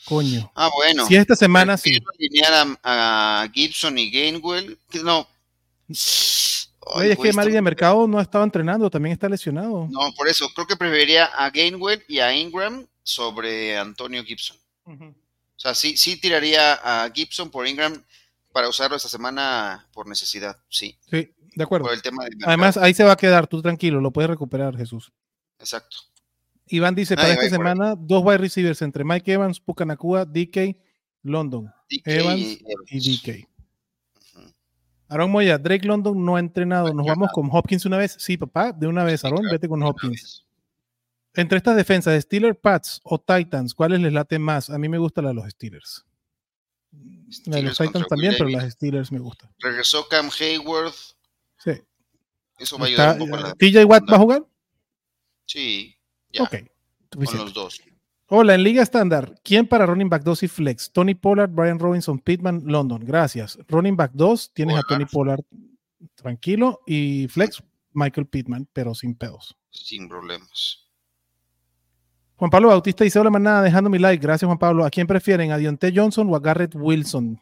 [0.05, 0.53] Coño.
[0.55, 1.07] Ah, bueno.
[1.07, 1.99] Si esta semana sí.
[2.19, 4.79] Alinear a, a Gibson y Gainwell.
[5.03, 5.27] No.
[6.81, 9.88] Oye, es que de Mercado no ha estado entrenando, también está lesionado.
[9.90, 14.59] No, por eso, creo que preferiría a Gainwell y a Ingram sobre Antonio Gibson.
[15.57, 18.05] O sea, sí, sí tiraría a Gibson por Ingram
[18.53, 20.99] para usarlo esta semana por necesidad, sí.
[21.11, 21.87] Sí, de acuerdo.
[21.87, 22.38] Por el tema del.
[22.45, 25.12] Además, ahí se va a quedar, tú tranquilo, lo puedes recuperar, Jesús.
[25.59, 25.97] Exacto.
[26.67, 30.77] Iván dice, Nadie para esta semana, dos wide receivers entre Mike Evans, Pucanacua, DK,
[31.23, 33.17] London DK Evans y.
[33.17, 33.49] DK.
[34.37, 34.53] Ujú.
[35.09, 36.93] Aaron Moya, Drake London no ha entrenado.
[36.93, 38.17] ¿Nos vamos con Hopkins una vez?
[38.19, 40.43] Sí, papá, de una vez, Aaron, vete con Hopkins.
[41.35, 44.70] Entre estas defensas, Steelers, Pats o Titans, ¿cuáles les late más?
[44.70, 46.05] A mí me gusta la de los Steelers.
[47.47, 48.62] La de los Titans también, Will pero Davis.
[48.64, 49.51] las Steelers me gustan.
[49.59, 50.94] Regresó Cam Hayworth.
[51.59, 51.73] Sí.
[52.59, 53.55] Eso va a ayudar un poco a la.
[53.55, 54.44] ¿TJ Watt va a jugar?
[55.47, 55.97] Sí,
[56.33, 56.55] ya, Ok.
[57.11, 57.81] con los dos.
[58.29, 60.90] Hola, en Liga Estándar, ¿quién para running back 2 y flex?
[60.92, 63.05] Tony Pollard, Brian Robinson, Pittman, London.
[63.05, 63.59] Gracias.
[63.68, 65.44] Running back 2, tienes a Tony Pollard
[66.14, 69.57] tranquilo y flex, Michael Pittman, pero sin pedos.
[69.70, 70.84] Sin problemas.
[72.37, 74.23] Juan Pablo Bautista dice, hola manada, dejando mi like.
[74.23, 74.85] Gracias, Juan Pablo.
[74.85, 75.53] ¿A quién prefieren?
[75.53, 77.40] ¿A Dionte Johnson o a Garrett Wilson?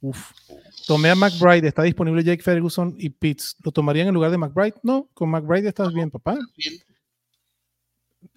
[0.00, 0.30] Uf.
[0.86, 3.56] Tomé a McBride, está disponible Jake Ferguson y Pitts.
[3.64, 4.74] ¿Lo tomarían en lugar de McBride?
[4.82, 6.36] No, con McBride estás bien, papá.
[6.56, 6.74] Bien.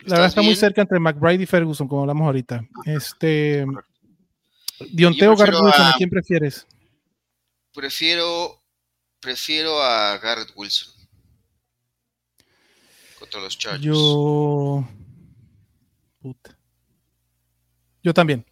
[0.05, 2.65] La verdad ¿Estás está muy cerca entre McBride y Ferguson, como hablamos ahorita.
[2.85, 3.89] Este, Correcto.
[4.91, 6.67] Dionte Yo o Garrett Wilson, ¿a a- quién prefieres?
[7.73, 8.61] Prefiero,
[9.19, 10.93] prefiero a Garrett Wilson
[13.19, 13.83] contra los Chargers.
[13.83, 14.87] Yo.
[16.23, 16.57] Puta.
[18.01, 18.45] Yo también.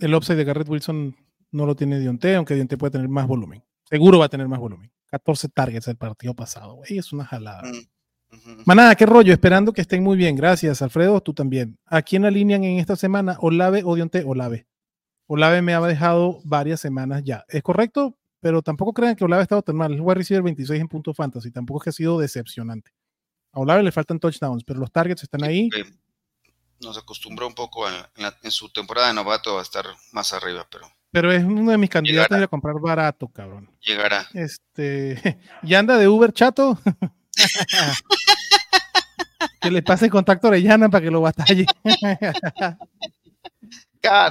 [0.00, 1.14] El upside de Garrett Wilson
[1.52, 3.62] no lo tiene Dionte, aunque Dionte puede tener más volumen.
[3.84, 4.90] Seguro va a tener más volumen.
[5.06, 6.98] 14 targets el partido pasado, güey.
[6.98, 7.62] Es una jalada.
[7.62, 8.62] Mm.
[8.66, 9.32] Manada, qué rollo.
[9.32, 10.34] Esperando que estén muy bien.
[10.34, 11.20] Gracias, Alfredo.
[11.20, 11.78] Tú también.
[11.86, 13.36] ¿A quién alinean en esta semana?
[13.40, 14.24] Olave o Dionte?
[14.26, 14.66] Olave.
[15.28, 17.44] Olave me ha dejado varias semanas ya.
[17.48, 19.94] Es correcto, pero tampoco crean que Olave ha estado tan mal.
[19.94, 21.52] Es wide receiver 26 en punto fantasy.
[21.52, 22.90] Tampoco es que ha sido decepcionante.
[23.52, 25.70] A Olave le faltan touchdowns, pero los targets están ahí.
[26.80, 30.32] Nos acostumbró un poco en, en la- en su temporada de novato a estar más
[30.32, 33.70] arriba, pero Pero es uno de mis candidatos a comprar barato, cabrón.
[33.80, 34.26] llegará.
[34.34, 36.78] Este, y anda de Uber chato.
[39.60, 41.66] que le pase contacto a Orellana para que lo batalle.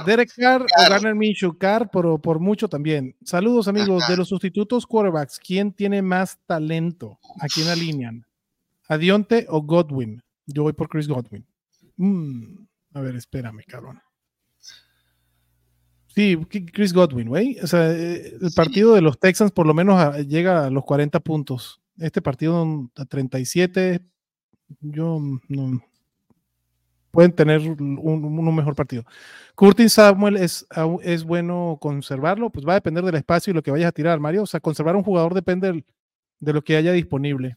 [0.06, 0.90] Derek Carr o Claro.
[0.94, 3.14] Garner Minshew, Carr por, por mucho también.
[3.24, 4.02] Saludos amigos.
[4.02, 4.12] Ajá.
[4.12, 7.18] De los sustitutos quarterbacks, ¿quién tiene más talento?
[7.40, 8.26] ¿A quién alinean?
[8.88, 10.22] ¿A Dionte o Godwin?
[10.46, 11.46] Yo voy por Chris Godwin.
[11.98, 14.00] Mm, a ver, espérame, cabrón.
[16.08, 16.36] Sí,
[16.72, 17.58] Chris Godwin, güey.
[17.62, 18.56] O sea, eh, el Sí.
[18.56, 21.80] partido de los Texans por lo menos a- llega a los 40 puntos.
[21.98, 24.00] Este partido a 37,
[24.80, 25.82] yo no.
[27.10, 29.04] Pueden tener un, un mejor partido.
[29.54, 30.66] Curtin Samuel es,
[31.02, 34.20] es bueno conservarlo, pues va a depender del espacio y lo que vayas a tirar,
[34.20, 34.42] Mario.
[34.42, 35.84] O sea, conservar un jugador depende
[36.40, 37.56] de lo que haya disponible.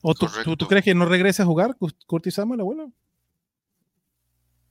[0.00, 0.68] ¿O tú, tú- tú Correcto.
[0.68, 2.92] crees que no regrese a jugar Curtis Samuel, abuelo?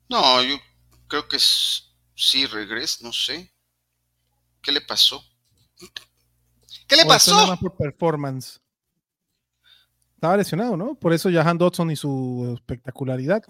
[0.09, 0.57] No, yo
[1.07, 3.53] creo que sí regresa, no sé.
[4.61, 5.23] ¿Qué le pasó?
[6.87, 7.47] ¿Qué le ¿O esto nada pasó?
[7.47, 8.59] más por performance?
[10.15, 10.95] Estaba lesionado, ¿no?
[10.95, 13.43] Por eso Jahan Dodson y su espectacularidad.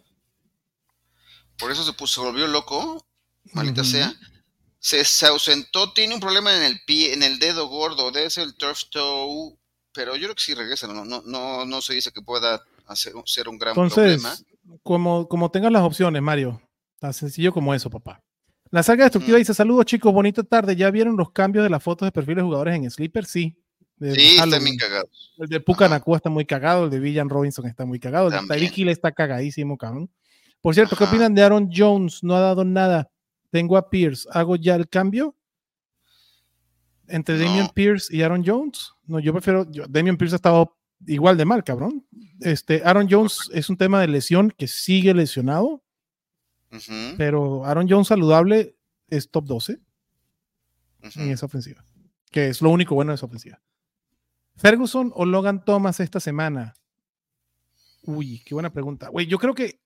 [1.57, 3.05] Por eso se puso, se volvió loco,
[3.53, 4.13] maldita sea.
[4.79, 8.43] Se, se ausentó, tiene un problema en el pie, en el dedo gordo, debe ser
[8.43, 9.57] el turf toe,
[9.97, 13.13] pero yo creo que sí regresa, no, no, no, no se dice que pueda hacer,
[13.25, 14.35] ser un gran Entonces, problema.
[14.83, 16.61] como, como tengas las opciones, Mario.
[16.99, 18.21] Tan sencillo como eso, papá.
[18.69, 19.39] La saga destructiva Mm.
[19.39, 20.75] dice: Saludos, chicos, bonita tarde.
[20.75, 23.25] ¿Ya vieron los cambios de las fotos de perfiles de jugadores en Sleeper?
[23.25, 23.55] Sí.
[23.97, 24.63] De Sí, está Halloween.
[24.65, 25.09] bien cagado.
[25.37, 25.89] El de.
[25.89, 28.47] Nakua está muy cagado, el de Villan Robinson está muy cagado, el de.
[28.47, 30.09] Tyreek está cagadísimo, cabrón.
[30.61, 32.23] Por cierto, ¿qué opinan de Aaron Jones?
[32.23, 33.09] No ha dado nada.
[33.51, 34.27] Tengo a Pierce.
[34.31, 35.33] ¿Hago ya el cambio?
[37.07, 37.45] ¿Entre No.
[37.45, 38.91] Damian Pierce y Aaron Jones?
[39.05, 39.69] No, yo prefiero.
[39.71, 42.05] yo- Damian Pierce ha estado igual de mal, cabrón.
[42.41, 45.83] Este, Aaron Jones es un tema de lesión que sigue lesionado,
[46.71, 48.75] Ujú, pero Aaron Jones saludable
[49.09, 49.79] es top 12
[51.03, 51.19] ujú.
[51.21, 51.83] en esa ofensiva,
[52.31, 53.61] que es lo único bueno de esa ofensiva.
[54.57, 56.73] Ferguson o Logan Thomas esta semana.
[58.03, 59.09] Uy, qué buena pregunta.
[59.09, 59.81] Güey, yo creo que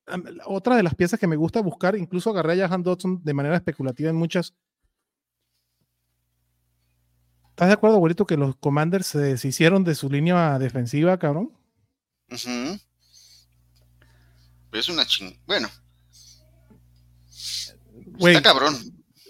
[0.46, 3.56] otra de las piezas que me gusta buscar, incluso agarré a Jahan Dodson de manera
[3.56, 4.54] especulativa en muchas.
[7.62, 11.52] ¿Estás de acuerdo, abuelito, que los Commanders se deshicieron de su línea defensiva, cabrón?
[12.28, 12.80] Pero
[14.82, 15.38] es una ching...
[15.46, 15.70] Bueno,
[18.18, 18.74] está cabrón.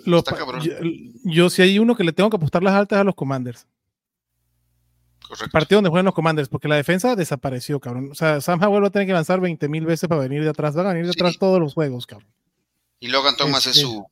[0.05, 0.61] los está cabrón.
[0.61, 0.71] Yo,
[1.25, 3.67] yo si hay uno que le tengo que apostar las altas a los Commanders.
[5.27, 5.51] Correcto.
[5.51, 8.11] partido donde juegan los Commanders, porque la defensa desapareció, cabrón.
[8.13, 10.49] O sea, Sam Howell va a tener que lanzar 20 mil veces para venir de
[10.51, 10.77] atrás.
[10.77, 11.19] Va a venir de Sí.
[11.19, 12.31] atrás todos los juegos, cabrón.
[13.01, 14.05] Y Logan Thomas es Este, su.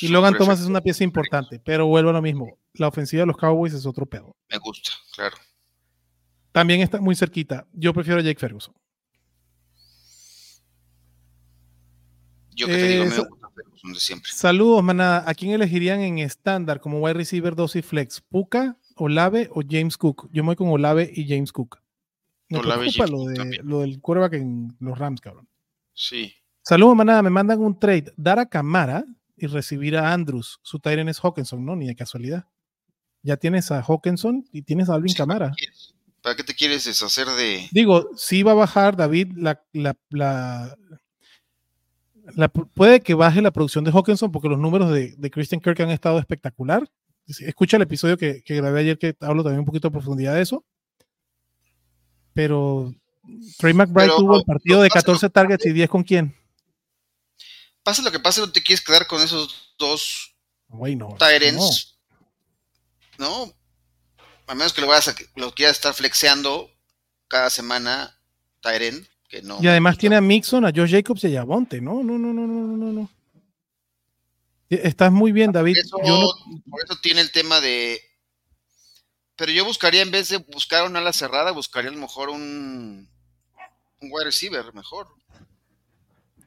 [0.00, 2.58] Y Logan Thomas es una pieza importante, pero vuelvo a lo mismo.
[2.74, 4.34] La ofensiva de los Cowboys es otro pedo.
[4.50, 5.36] Me gusta, claro.
[6.52, 7.66] También está muy cerquita.
[7.72, 8.74] Yo prefiero a Jake Ferguson.
[12.54, 14.30] Yo que te digo, Eh, me so- gusta Ferguson de siempre.
[14.32, 15.24] Saludos, manada.
[15.28, 18.20] ¿A quién elegirían en estándar como wide receiver 2 y flex?
[18.20, 20.28] ¿Puka, Olave o James Cook?
[20.32, 21.78] Yo me voy con Olave y James Cook.
[22.48, 23.66] Me Olave y preocupa James lo, de, también.
[23.68, 25.48] lo del quarterback en los Rams, cabrón.
[25.94, 26.34] Sí.
[26.62, 27.22] Saludos, manada.
[27.22, 28.12] Me mandan un trade.
[28.16, 29.04] Dar a Camara
[29.36, 30.58] y recibir a Andrews.
[30.62, 31.76] Su Tyren es Hawkinson, ¿no?
[31.76, 32.46] Ni de casualidad.
[33.22, 35.52] Ya tienes a Hawkinson y tienes a Alvin Sí, Camara.
[36.22, 37.68] ¿Para qué te quieres deshacer de.?
[37.72, 40.76] Digo, sí va a bajar, David, la, la, la-
[42.34, 45.80] la- puede que baje la producción de Hawkinson porque los números de, de Christian Kirk
[45.80, 46.88] han estado espectacular.
[47.26, 50.42] Escucha el episodio que, que grabé ayer que hablo también un poquito de profundidad de
[50.42, 50.64] eso.
[52.34, 52.94] Pero
[53.58, 56.36] Trey McBride Pero tuvo el partido de pasa- 14 targets y 10 con quién.
[57.82, 60.34] Pase lo que pase, no te quieres quedar con esos dos
[60.68, 61.16] Güey, no,
[61.56, 61.68] no.
[63.20, 63.54] No.
[64.46, 66.68] A menos que lo, vayas a, lo quieras estar flexeando
[67.28, 68.18] cada semana,
[68.60, 69.58] Tyrant, que no.
[69.62, 71.80] Y además tiene a Mixon, a Josh Jacobs y a Yavonte.
[71.80, 73.10] No, no, no, no, no, no, no, no.
[74.68, 75.74] Estás muy bien, David.
[75.90, 78.00] Por eso, Yo no- por eso tiene el tema de.
[79.36, 83.08] Pero yo buscaría, en vez de buscar una ala cerrada, buscaría a lo mejor un,
[84.00, 85.08] un wide receiver mejor.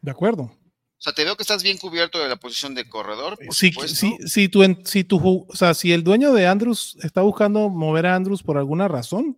[0.02, 0.56] de acuerdo.
[1.04, 3.38] O sea, te veo que estás bien cubierto de la posición de corredor.
[3.38, 3.98] Por si, supuesto.
[4.26, 8.58] si, ju- o sea, si el dueño de Andrews está buscando mover a Andrews por
[8.58, 9.38] alguna razón,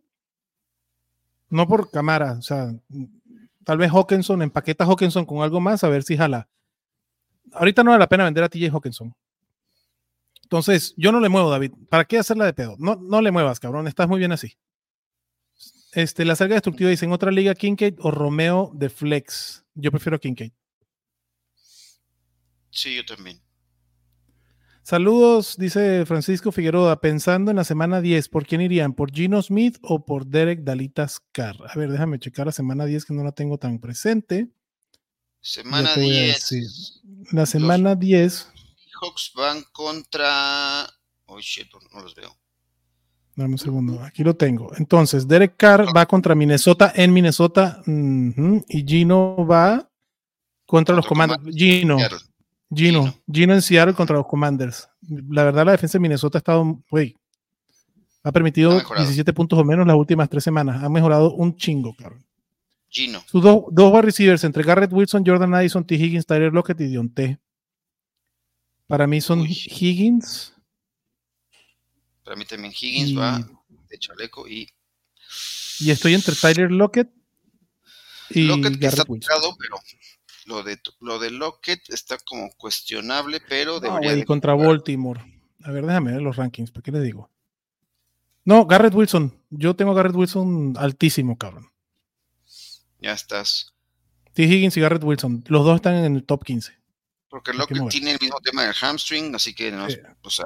[1.49, 2.71] no por cámara, o sea,
[3.63, 6.47] Tal vez Hawkinson, empaqueta Hawkinson con algo más, a ver si jala.
[7.51, 9.15] Ahorita no vale la pena vender a TJ Hawkinson.
[10.43, 11.71] Entonces, yo no le muevo, David.
[11.89, 12.75] ¿Para qué hacerla de pedo?
[12.78, 13.88] No, no le muevas, cabrón.
[13.88, 14.56] Estás muy bien así.
[15.93, 19.65] Este, la salga destructiva dice en otra liga Kincaid o Romeo de Flex.
[19.73, 20.51] Yo prefiero Kincaid.
[22.75, 23.41] Sí, yo también.
[24.83, 28.93] Saludos, dice Francisco Figueroa, pensando en la semana 10, ¿por quién irían?
[28.93, 31.55] ¿Por Gino Smith o por Derek Dalitas Carr?
[31.67, 34.49] A ver, déjame checar la semana 10 que no la tengo tan presente.
[35.41, 37.01] Semana 10.
[37.31, 38.51] La semana 10.
[39.01, 40.85] Hawks van contra.
[41.27, 42.35] Oh shit, no los veo.
[43.35, 44.71] Dame un segundo, aquí lo tengo.
[44.75, 49.89] Entonces, Derek Carr va contra Minnesota en Minnesota y Gino va
[50.65, 51.41] contra, los Commanders.
[52.73, 54.89] Gino, Gino, Gino, en Seattle contra los Commanders.
[55.30, 57.15] La verdad, la defensa de Minnesota ha estado, güey,
[58.23, 60.84] ha permitido 17 puntos o menos las últimas tres semanas.
[60.84, 62.21] Ha mejorado un chingo, claro.
[62.89, 63.23] Gino.
[63.28, 65.95] Sus dos, dos receivers entre Garrett Wilson, Jordan Addison, T.
[65.95, 67.39] Higgins, Tyler Lockett y Dionte.
[68.88, 70.56] Para mí son Higgins,
[72.25, 73.47] para mí también Higgins va
[73.88, 74.67] de chaleco y.
[75.80, 77.10] Y estoy entre Tyler Lockett
[78.32, 79.75] y Lockett que está tocado, pero
[80.45, 84.15] lo de, lo de Lockett está como cuestionable, pero debería.
[84.15, 85.21] y contra Baltimore.
[85.63, 87.29] A ver, déjame ver los rankings, ¿para qué le digo?
[88.43, 89.34] No, Garrett Wilson.
[89.49, 91.71] Yo tengo a Garrett Wilson altísimo, cabrón.
[92.99, 93.73] Ya estás.
[94.34, 94.43] T.
[94.43, 95.43] Higgins y Garrett Wilson.
[95.47, 96.73] Los dos están en el top 15.
[97.29, 99.88] Porque Lockett tiene el mismo tema del hamstring, así que no,
[100.21, 100.45] o sea,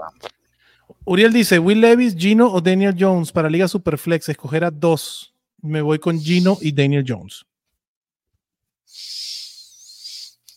[1.05, 5.33] Uriel dice, Will Levis, Gino o Daniel Jones para Liga Superflex, escoger a dos.
[5.61, 7.45] Me voy con Gino y Daniel Jones.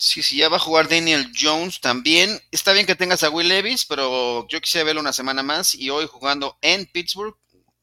[0.03, 2.41] Sí, sí, ya va a jugar Daniel Jones también.
[2.51, 5.91] Está bien que tengas a Will Levis, pero yo quisiera verlo una semana más y
[5.91, 7.37] hoy jugando en Pittsburgh,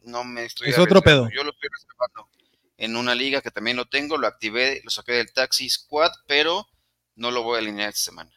[0.03, 0.69] no me estoy...
[0.69, 1.29] Es otro pedo.
[1.29, 2.29] Yo lo estoy reservando
[2.77, 6.67] en una liga que también lo tengo, lo activé, lo saqué del Taxi Squad, pero
[7.15, 8.32] no lo voy a alinear esta semana.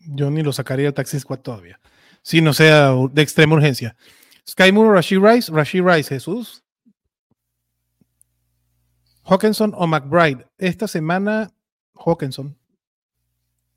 [0.00, 1.78] Yo ni lo sacaría del Taxi Squad todavía
[2.22, 3.96] si no sea de extrema urgencia.
[4.46, 6.62] Sky Moore, Rashid Rice, Rashid Rice, Jesús.
[9.24, 10.46] Hawkinson o McBride.
[10.58, 11.50] Esta semana,
[11.94, 12.58] Hawkinson.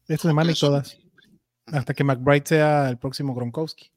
[0.08, 0.98] Esta semana y todas.
[1.68, 3.92] Hasta que McBride sea el próximo Gronkowski.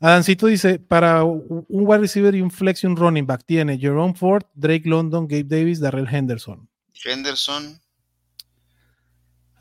[0.00, 4.14] Adancito dice: para un wide receiver y un flex y un running back, tiene Jerome
[4.14, 6.68] Ford, Drake London, Gabe Davis, Darrell Henderson.
[7.04, 7.80] Henderson,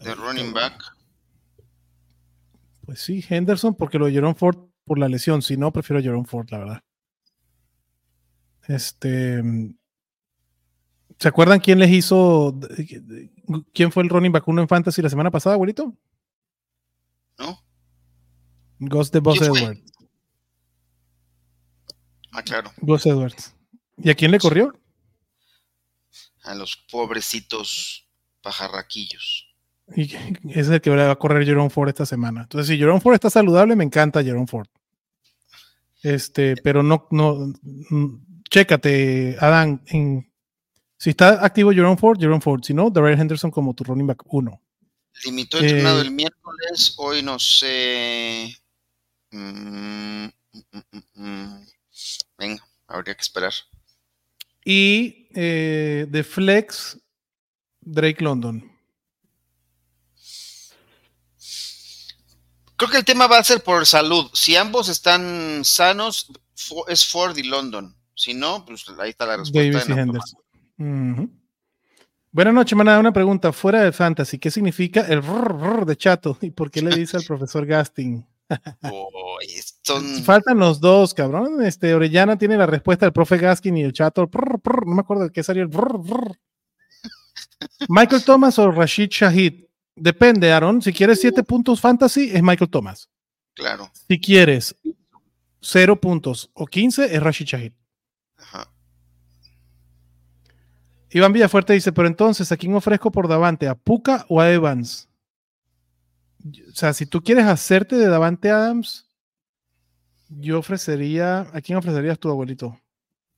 [0.01, 0.81] de running back.
[2.85, 5.41] Pues sí, Henderson, porque lo de Jerome Ford por la lesión.
[5.41, 6.83] Si no, prefiero a Jerome Ford, la verdad.
[8.67, 9.41] Este.
[11.17, 12.57] ¿Se acuerdan quién les hizo?
[13.73, 15.93] ¿Quién fue el running back uno en Fantasy la semana pasada, abuelito?
[17.37, 17.61] ¿No?
[18.79, 19.81] Ghost de Boss Edwards.
[22.31, 22.71] Ah, claro.
[22.81, 23.55] Ghost Edwards.
[23.97, 24.77] ¿Y a quién le corrió?
[26.43, 28.07] A los pobrecitos
[28.41, 29.55] pajarraquillos.
[29.95, 32.41] Y ese es el que va a correr Jerome Ford esta semana.
[32.41, 34.67] Entonces, si Jerome Ford está saludable, me encanta Jerome Ford.
[36.03, 37.53] Este, pero no, no,
[37.89, 40.29] mm, chécate, Adán, en,
[40.97, 42.61] si está activo Jerome Ford, Jerome Ford.
[42.63, 44.61] Si no, Darrell Henderson como tu running back 1.
[45.25, 48.55] Limitó entrenado eh, el miércoles, hoy no sé.
[49.31, 50.25] Mm,
[51.13, 51.65] mm,
[52.37, 53.53] venga, habría que esperar.
[54.63, 56.97] Y eh, de Flex,
[57.81, 58.71] Drake London.
[62.77, 64.29] Creo que el tema va a ser por salud.
[64.33, 66.31] Si ambos están sanos,
[66.87, 67.95] es Ford y London.
[68.15, 69.79] Si no, pues ahí está la respuesta.
[69.79, 70.44] Davis y Henderson.
[70.77, 72.99] Buenas noches, manada.
[72.99, 73.53] Una pregunta.
[73.53, 76.37] Fuera de fantasy, ¿qué significa el rrr, de chato?
[76.41, 78.25] ¿Y por qué le dice al profesor Gasting?
[80.23, 81.63] Faltan los dos, cabrón.
[81.63, 84.29] Este, Orellana tiene la respuesta del profe Gaskin y el chato.
[84.33, 85.69] no me acuerdo de qué salió el.
[87.89, 89.65] Michael Thomas o Rashid Shahid.
[89.95, 90.81] Depende, Aaron.
[90.81, 93.09] Si quieres 7 puntos fantasy, es Michael Thomas.
[93.53, 93.89] Claro.
[94.07, 94.75] Si quieres
[95.61, 97.71] 0 puntos o 15, es Rashid Shahid.
[98.37, 98.74] Ajá.
[101.09, 103.67] Iván Villafuerte dice, pero entonces, ¿a quién ofrezco por Davante?
[103.67, 105.07] ¿A Puka o a Evans?
[106.43, 109.07] O sea, si tú quieres hacerte de Davante Adams,
[110.29, 112.79] yo ofrecería, ¿a quién ofrecerías tu abuelito?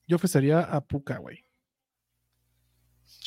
[0.06, 1.44] Yo ofrecería a Puka, güey.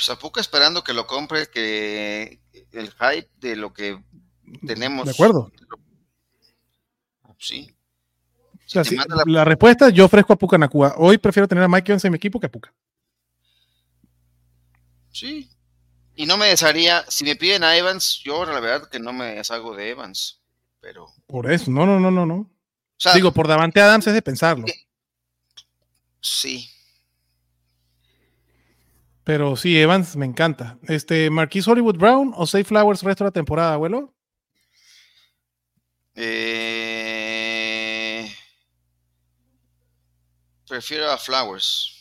[0.06, 4.04] Pues Puka esperando que lo compre, que el hype de lo que
[4.66, 5.06] tenemos.
[5.06, 5.52] De acuerdo.
[7.38, 7.76] Sí.
[9.26, 9.46] la...
[9.46, 10.96] respuesta, yo ofrezco a Puka Nakua.
[10.98, 12.74] Hoy prefiero tener a Mike Evans en mi equipo que a Puka.
[15.12, 15.50] Sí.
[16.16, 19.36] Y no me desharía, si me piden a Evans, yo la verdad que no me
[19.36, 20.42] deshago de Evans.
[20.80, 21.08] Pero.
[21.28, 22.50] Por eso, no, no, no, no, no.
[23.16, 24.66] Digo, por Davante Adams es de pensarlo.
[26.22, 26.70] Sí.
[29.24, 30.78] Pero sí, Evans me encanta.
[30.88, 34.14] Este, Marquis Hollywood Brown o Safe Flowers resto de la temporada, abuelo.
[36.16, 37.42] Eh,
[40.68, 41.98] prefiero a Flowers.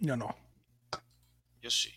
[0.00, 0.34] Yo no.
[1.60, 1.92] Yo sí.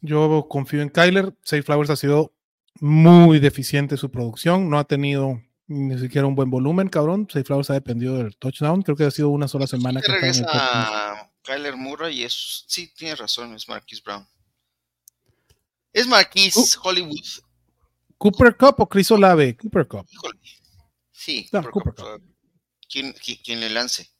[0.00, 1.34] Yo confío en Kyler.
[1.42, 2.32] Safe Flowers ha sido
[2.80, 4.70] muy deficiente su producción.
[4.70, 7.26] No ha tenido ni siquiera un buen volumen, cabrón.
[7.30, 8.82] Safe Flowers ha dependido del touchdown.
[8.82, 10.58] Creo que ha sido una sola semana que está en el top 15.
[10.58, 12.64] regresa Kyler Murray y es.
[12.66, 14.26] Sí, tienes razón, es Marquis Brown.
[15.92, 16.64] Es Marquis Uh.
[16.82, 17.24] Hollywood.
[18.16, 19.56] Cooper Cup o Chris Olave.
[19.56, 20.06] Cooper Cup.
[20.10, 20.38] Híjole.
[21.10, 22.22] Sí, No, Cooper Cooper Cup.
[22.88, 24.10] ¿Quién, quién, quién le lance?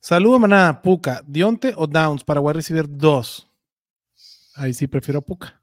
[0.00, 0.80] Saludo, manada.
[0.82, 1.22] Puka.
[1.26, 3.48] Dionte o Downs para wide receiver 2.
[4.54, 5.60] Ahí sí prefiero a Puka.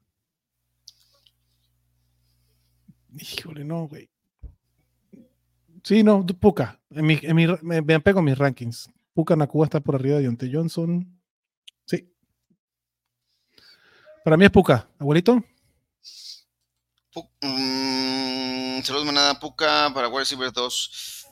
[3.18, 4.10] Híjole, no, güey.
[5.82, 6.80] Sí, no, Puka.
[6.90, 8.88] En mi, en mi, me, me apego a mis rankings.
[9.14, 11.20] Puka Nakua está por arriba de Dionte Johnson.
[11.84, 12.10] Sí.
[14.24, 14.88] Para mí es Puka.
[14.98, 15.42] Abuelito.
[17.42, 21.26] Mm, saludos, manada Puca para Wide Receiver 2.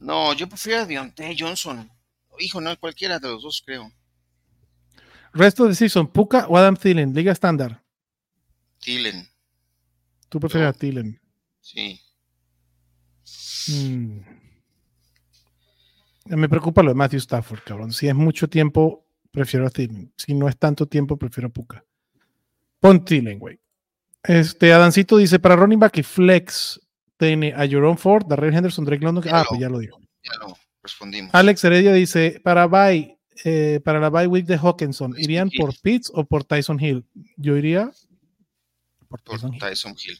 [0.00, 1.90] No, yo prefiero a Deontay Johnson.
[2.38, 3.90] Hijo, no, cualquiera de los dos, creo.
[5.32, 6.06] Resto de season.
[6.08, 7.14] Puka o Adam Thielen.
[7.14, 7.82] Liga estándar.
[8.78, 9.28] Thielen,
[10.28, 10.70] Tú prefieres Yo.
[10.70, 11.20] a Thielen.
[11.60, 12.00] sí.
[13.68, 14.20] Mm.
[16.26, 17.92] Me preocupa lo de Matthew Stafford, cabrón.
[17.92, 20.12] Si es mucho tiempo, prefiero a Thielen.
[20.16, 21.84] Si no es tanto tiempo, prefiero a Puka.
[22.80, 23.58] Pon Thielen, güey.
[24.22, 26.80] Este, Adancito dice, para running back y flex,
[27.16, 29.24] tiene a Jerome Ford, Darrell Henderson, Drake London.
[29.24, 29.98] Ya Ah, lo- pues ya lo dijo.
[30.22, 31.34] Ya lo respondimos.
[31.34, 36.10] Alex Heredia dice, para bye, eh, para la bye week de Hawkinson, ¿irían por Pitts
[36.14, 37.04] o por Tyson Hill?
[37.36, 37.90] Yo iría
[39.08, 39.60] por por Tyson Hill.
[39.60, 40.18] Tyson Hill.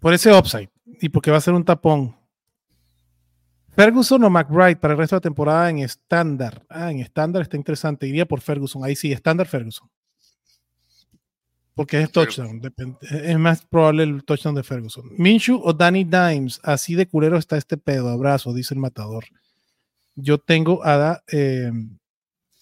[0.00, 2.16] Por ese upside y porque va a ser un tapón.
[3.70, 6.64] Ferguson o McBride para el resto de la temporada en estándar.
[6.68, 8.06] Ah, en estándar está interesante.
[8.06, 8.84] Iría por Ferguson.
[8.84, 9.90] Ahí sí, estándar Ferguson.
[11.74, 12.60] Porque es touchdown.
[12.60, 15.06] depende- Es más probable el touchdown de Ferguson.
[15.18, 16.60] Minshew o Danny Dimes.
[16.62, 18.10] Así de culero está este pedo.
[18.10, 19.24] Abrazo, dice el matador.
[20.16, 21.70] Yo tengo a eh,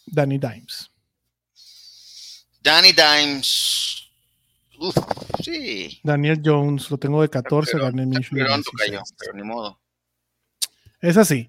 [0.06, 0.90] Danny Dimes.
[2.62, 4.10] Danny Dimes.
[4.78, 4.96] Uf,
[5.42, 6.00] sí.
[6.02, 7.72] Daniel Jones, lo tengo de 14.
[7.72, 9.00] Pero- Daniel de Pero 16.
[9.18, 9.78] pero ni modo.
[11.00, 11.48] Es así.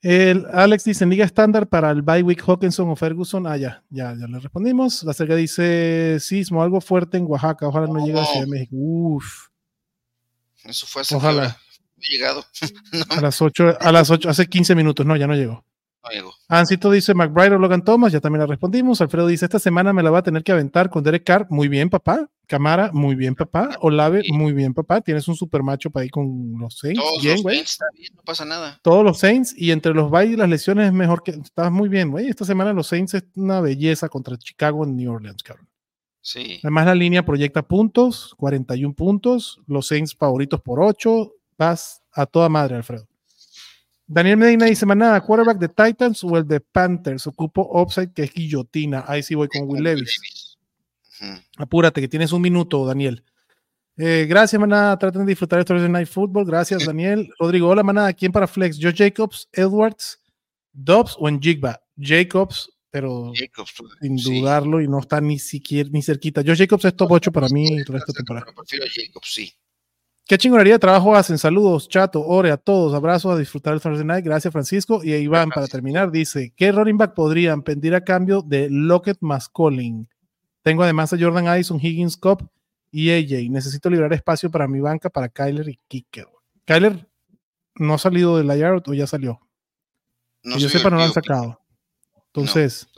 [0.00, 3.46] El Alex dice, en liga estándar para el bye week Hawkinson o Ferguson.
[3.46, 5.04] Ah, ya, ya, ya le respondimos.
[5.04, 7.68] La cerca dice, sismo, algo fuerte en Oaxaca.
[7.68, 8.74] Ojalá no llegue a Ciudad de México.
[8.76, 9.46] Uf,
[10.64, 11.56] Eso fue hace Ojalá.
[12.02, 12.44] No llegado.
[13.10, 15.06] a las 8, a las 8, hace 15 minutos.
[15.06, 15.64] No, ya no llegó.
[16.04, 16.34] No llegó.
[16.48, 18.12] Ancito dice, McBride o Logan Thomas.
[18.12, 19.00] Ya también la respondimos.
[19.00, 21.46] Alfredo dice, esta semana me la va a tener que aventar con Derek Carr.
[21.48, 22.28] Muy bien, papá.
[22.48, 23.70] Camara, muy bien, papá.
[23.80, 24.32] Olave, Sí.
[24.32, 25.00] muy bien, papá.
[25.00, 27.00] Tienes un super macho para ir con los Saints.
[27.00, 27.54] Todos Bien, los güey.
[27.58, 28.80] Saints está bien, no pasa nada.
[28.82, 31.88] todos los Saints y entre los bye y las lesiones es mejor que estás muy
[31.88, 32.26] bien, güey.
[32.28, 35.68] Esta semana los Saints es una belleza contra Chicago en New Orleans, cabrón.
[36.20, 36.58] Sí.
[36.62, 41.32] Además la línea proyecta puntos, 41 puntos, los Saints favoritos por 8,
[41.62, 43.06] vas a toda madre, Alfredo.
[44.06, 48.32] Daniel Medina dice, manada, quarterback de Titans o el de Panthers, ocupo upside que es
[48.34, 49.04] guillotina.
[49.06, 50.58] Ahí sí voy con Will Levis.
[51.56, 53.24] Apúrate, que tienes un minuto, Daniel.
[53.96, 54.98] Eh, gracias, manada.
[54.98, 56.44] Traten de disfrutar de Thursday Night Football.
[56.44, 57.30] Gracias, Daniel.
[57.38, 58.12] Rodrigo, hola, manada.
[58.12, 58.78] ¿Quién para Flex?
[58.80, 60.20] ¿Joe Jacobs, Edwards,
[60.72, 61.80] Dobbs o en Jigba?
[61.96, 64.40] Jacobs, pero Jacobs, sin sí.
[64.40, 66.42] dudarlo y no está ni siquiera ni cerquita.
[66.44, 68.46] Joe Jacobs es top 8 para mí el resto de temporada.
[68.54, 69.52] Prefiero a Jacobs, sí.
[70.26, 71.36] ¿Qué chingonería de trabajo hacen?
[71.36, 74.24] Saludos, chato, ore a todos, abrazos a disfrutar el Thursday Night.
[74.24, 75.02] Gracias, Francisco.
[75.02, 79.48] Y Iván, para terminar, dice: ¿Qué running back podrían pedir a cambio de Lockett más
[79.48, 80.08] Colling?
[80.62, 82.48] Tengo además a Jordan Addison, Higgins Cup
[82.92, 83.50] y AJ.
[83.50, 86.28] Necesito liberar espacio para mi banca, para Kyler y Kicker.
[86.64, 87.08] Kyler
[87.74, 89.40] no ha salido de la yard o ya salió.
[90.44, 91.60] No que yo sepa, no lo han divertido, sacado.
[92.26, 92.88] Entonces,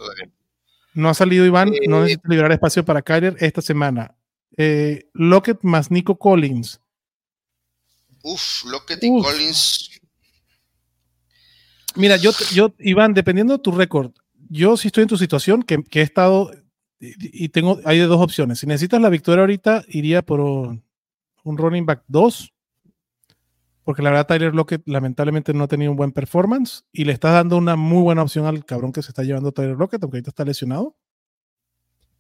[0.93, 4.15] no ha salido Iván, no Eh, necesito liberar espacio para Kyler esta semana.
[4.57, 6.81] Eh, Lockett más Nico Collins.
[8.25, 9.25] Uf, Lockett y Uf.
[9.25, 9.91] Collins.
[11.95, 14.11] Mira, yo, yo, Iván, dependiendo de tu récord,
[14.49, 16.51] yo si estoy en tu situación, que, que he estado
[16.99, 18.59] y, y tengo, hay de dos opciones.
[18.59, 20.83] Si necesitas la victoria ahorita, iría por un,
[21.45, 22.53] un running back 2,
[23.85, 27.35] porque la verdad Tyler Lockett lamentablemente no ha tenido un buen performance y le estás
[27.35, 30.31] dando una muy buena opción al cabrón que se está llevando Tyler Lockett, aunque ahorita
[30.31, 30.97] está lesionado.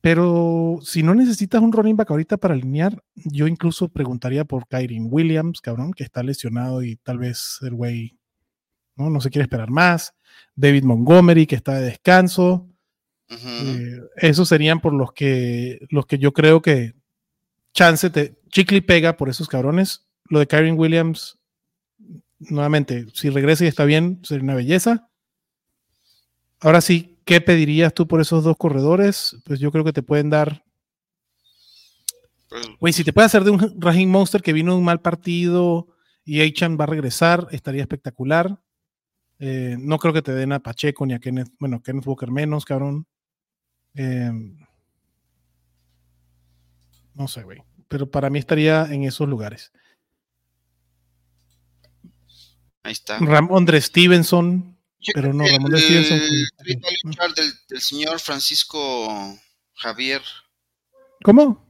[0.05, 5.00] Pero si no necesitas un running back ahorita para alinear, yo incluso preguntaría por Kyrie
[5.00, 8.18] Williams, cabrón, que está lesionado y tal vez el güey
[8.96, 9.09] ¿no?
[9.09, 10.14] no se quiere esperar más.
[10.55, 12.68] David Montgomery, que está de descanso.
[13.30, 16.92] Eh, esos serían por los que, los que yo creo que
[17.72, 20.07] chance te chicle y pega por esos cabrones.
[20.28, 21.38] Lo de Kyrie Williams,
[22.40, 25.09] nuevamente, si regresa y está bien, sería una belleza.
[26.61, 29.37] Ahora sí, ¿qué pedirías tú por esos dos corredores?
[29.45, 30.64] Pues yo creo que te pueden dar.
[32.49, 35.01] Pues, Güey, si te puede hacer de un Raheem Monster que vino de un mal
[35.01, 35.89] partido
[36.25, 38.61] y Aichan va a regresar, estaría espectacular.
[39.39, 42.64] Eh, no creo que te den a Pacheco ni a Kenneth, bueno, Kenneth Walker menos,
[42.64, 43.07] cabrón.
[43.95, 44.31] Eh,
[47.14, 47.62] no sé, güey.
[47.89, 49.72] Pero para mí estaría en esos lugares.
[52.83, 53.18] ahí está.
[53.18, 54.74] Ramondre Stevenson,
[55.12, 56.20] pero no, Ramondre el, Stevenson.
[57.12, 59.36] chart del, del señor Francisco
[59.74, 60.22] Javier.
[61.22, 61.64] ¿Cómo?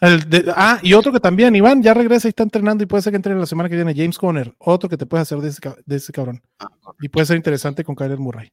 [0.00, 3.02] El de- ah, y otro que también, Iván, ya regresa y está entrenando y puede
[3.02, 3.94] ser que entrene la semana que viene.
[3.94, 6.42] James Conner, otro que te puedes hacer de ese, de ese cabrón.
[6.58, 6.66] Ah,
[7.00, 8.50] Y puede ser interesante con Kyler Murray.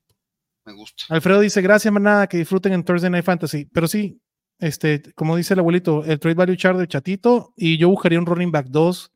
[0.66, 1.04] me gusta.
[1.10, 3.66] Alfredo dice, gracias, manada, que disfruten en Thursday Night Fantasy.
[3.66, 4.22] Pero sí,
[4.60, 8.26] este, como dice el abuelito, el trade value chart de Chatito, y yo buscaría un
[8.28, 9.12] running back 2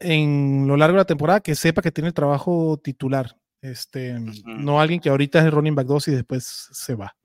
[0.00, 3.36] en lo largo de la temporada que sepa que tiene el trabajo titular.
[3.64, 7.16] Este, no alguien que ahorita es el running back 2 y después se va.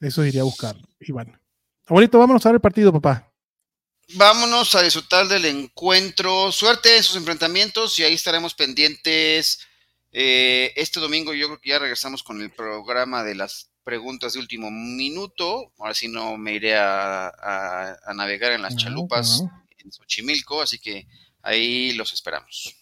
[0.00, 1.38] Eso iría a buscar, Iván.
[1.86, 3.30] Abuelito, vámonos a ver el partido, papá.
[4.14, 6.50] Vámonos a disfrutar del encuentro.
[6.50, 9.60] Suerte en sus enfrentamientos y ahí estaremos pendientes.
[10.12, 14.40] Eh, este domingo yo creo que ya regresamos con el programa de las preguntas de
[14.40, 15.74] último minuto.
[15.78, 19.66] Ahora sí no me iré a, a- a navegar en las No, chalupas no.
[19.76, 21.06] en Xochimilco, así que
[21.42, 22.76] ahí los esperamos.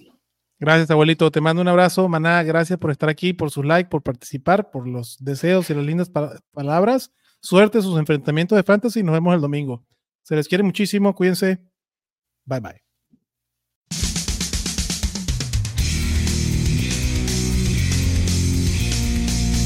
[0.61, 1.31] Gracias, abuelito.
[1.31, 2.09] Te mando un abrazo.
[2.09, 5.85] Maná, gracias por estar aquí, por sus likes, por participar, por los deseos y las
[5.85, 7.13] lindas pa- palabras.
[7.41, 9.03] Suerte en sus enfrentamientos de fantasy.
[9.03, 9.85] Nos vemos el domingo.
[10.23, 11.15] Se les quiere muchísimo.
[11.15, 11.61] Cuídense.
[12.45, 12.83] Bye bye.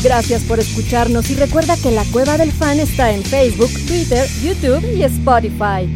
[0.03, 4.85] Gracias por escucharnos y recuerda que la Cueva del Fan está en Facebook, Twitter, YouTube
[4.97, 5.89] y Spotify.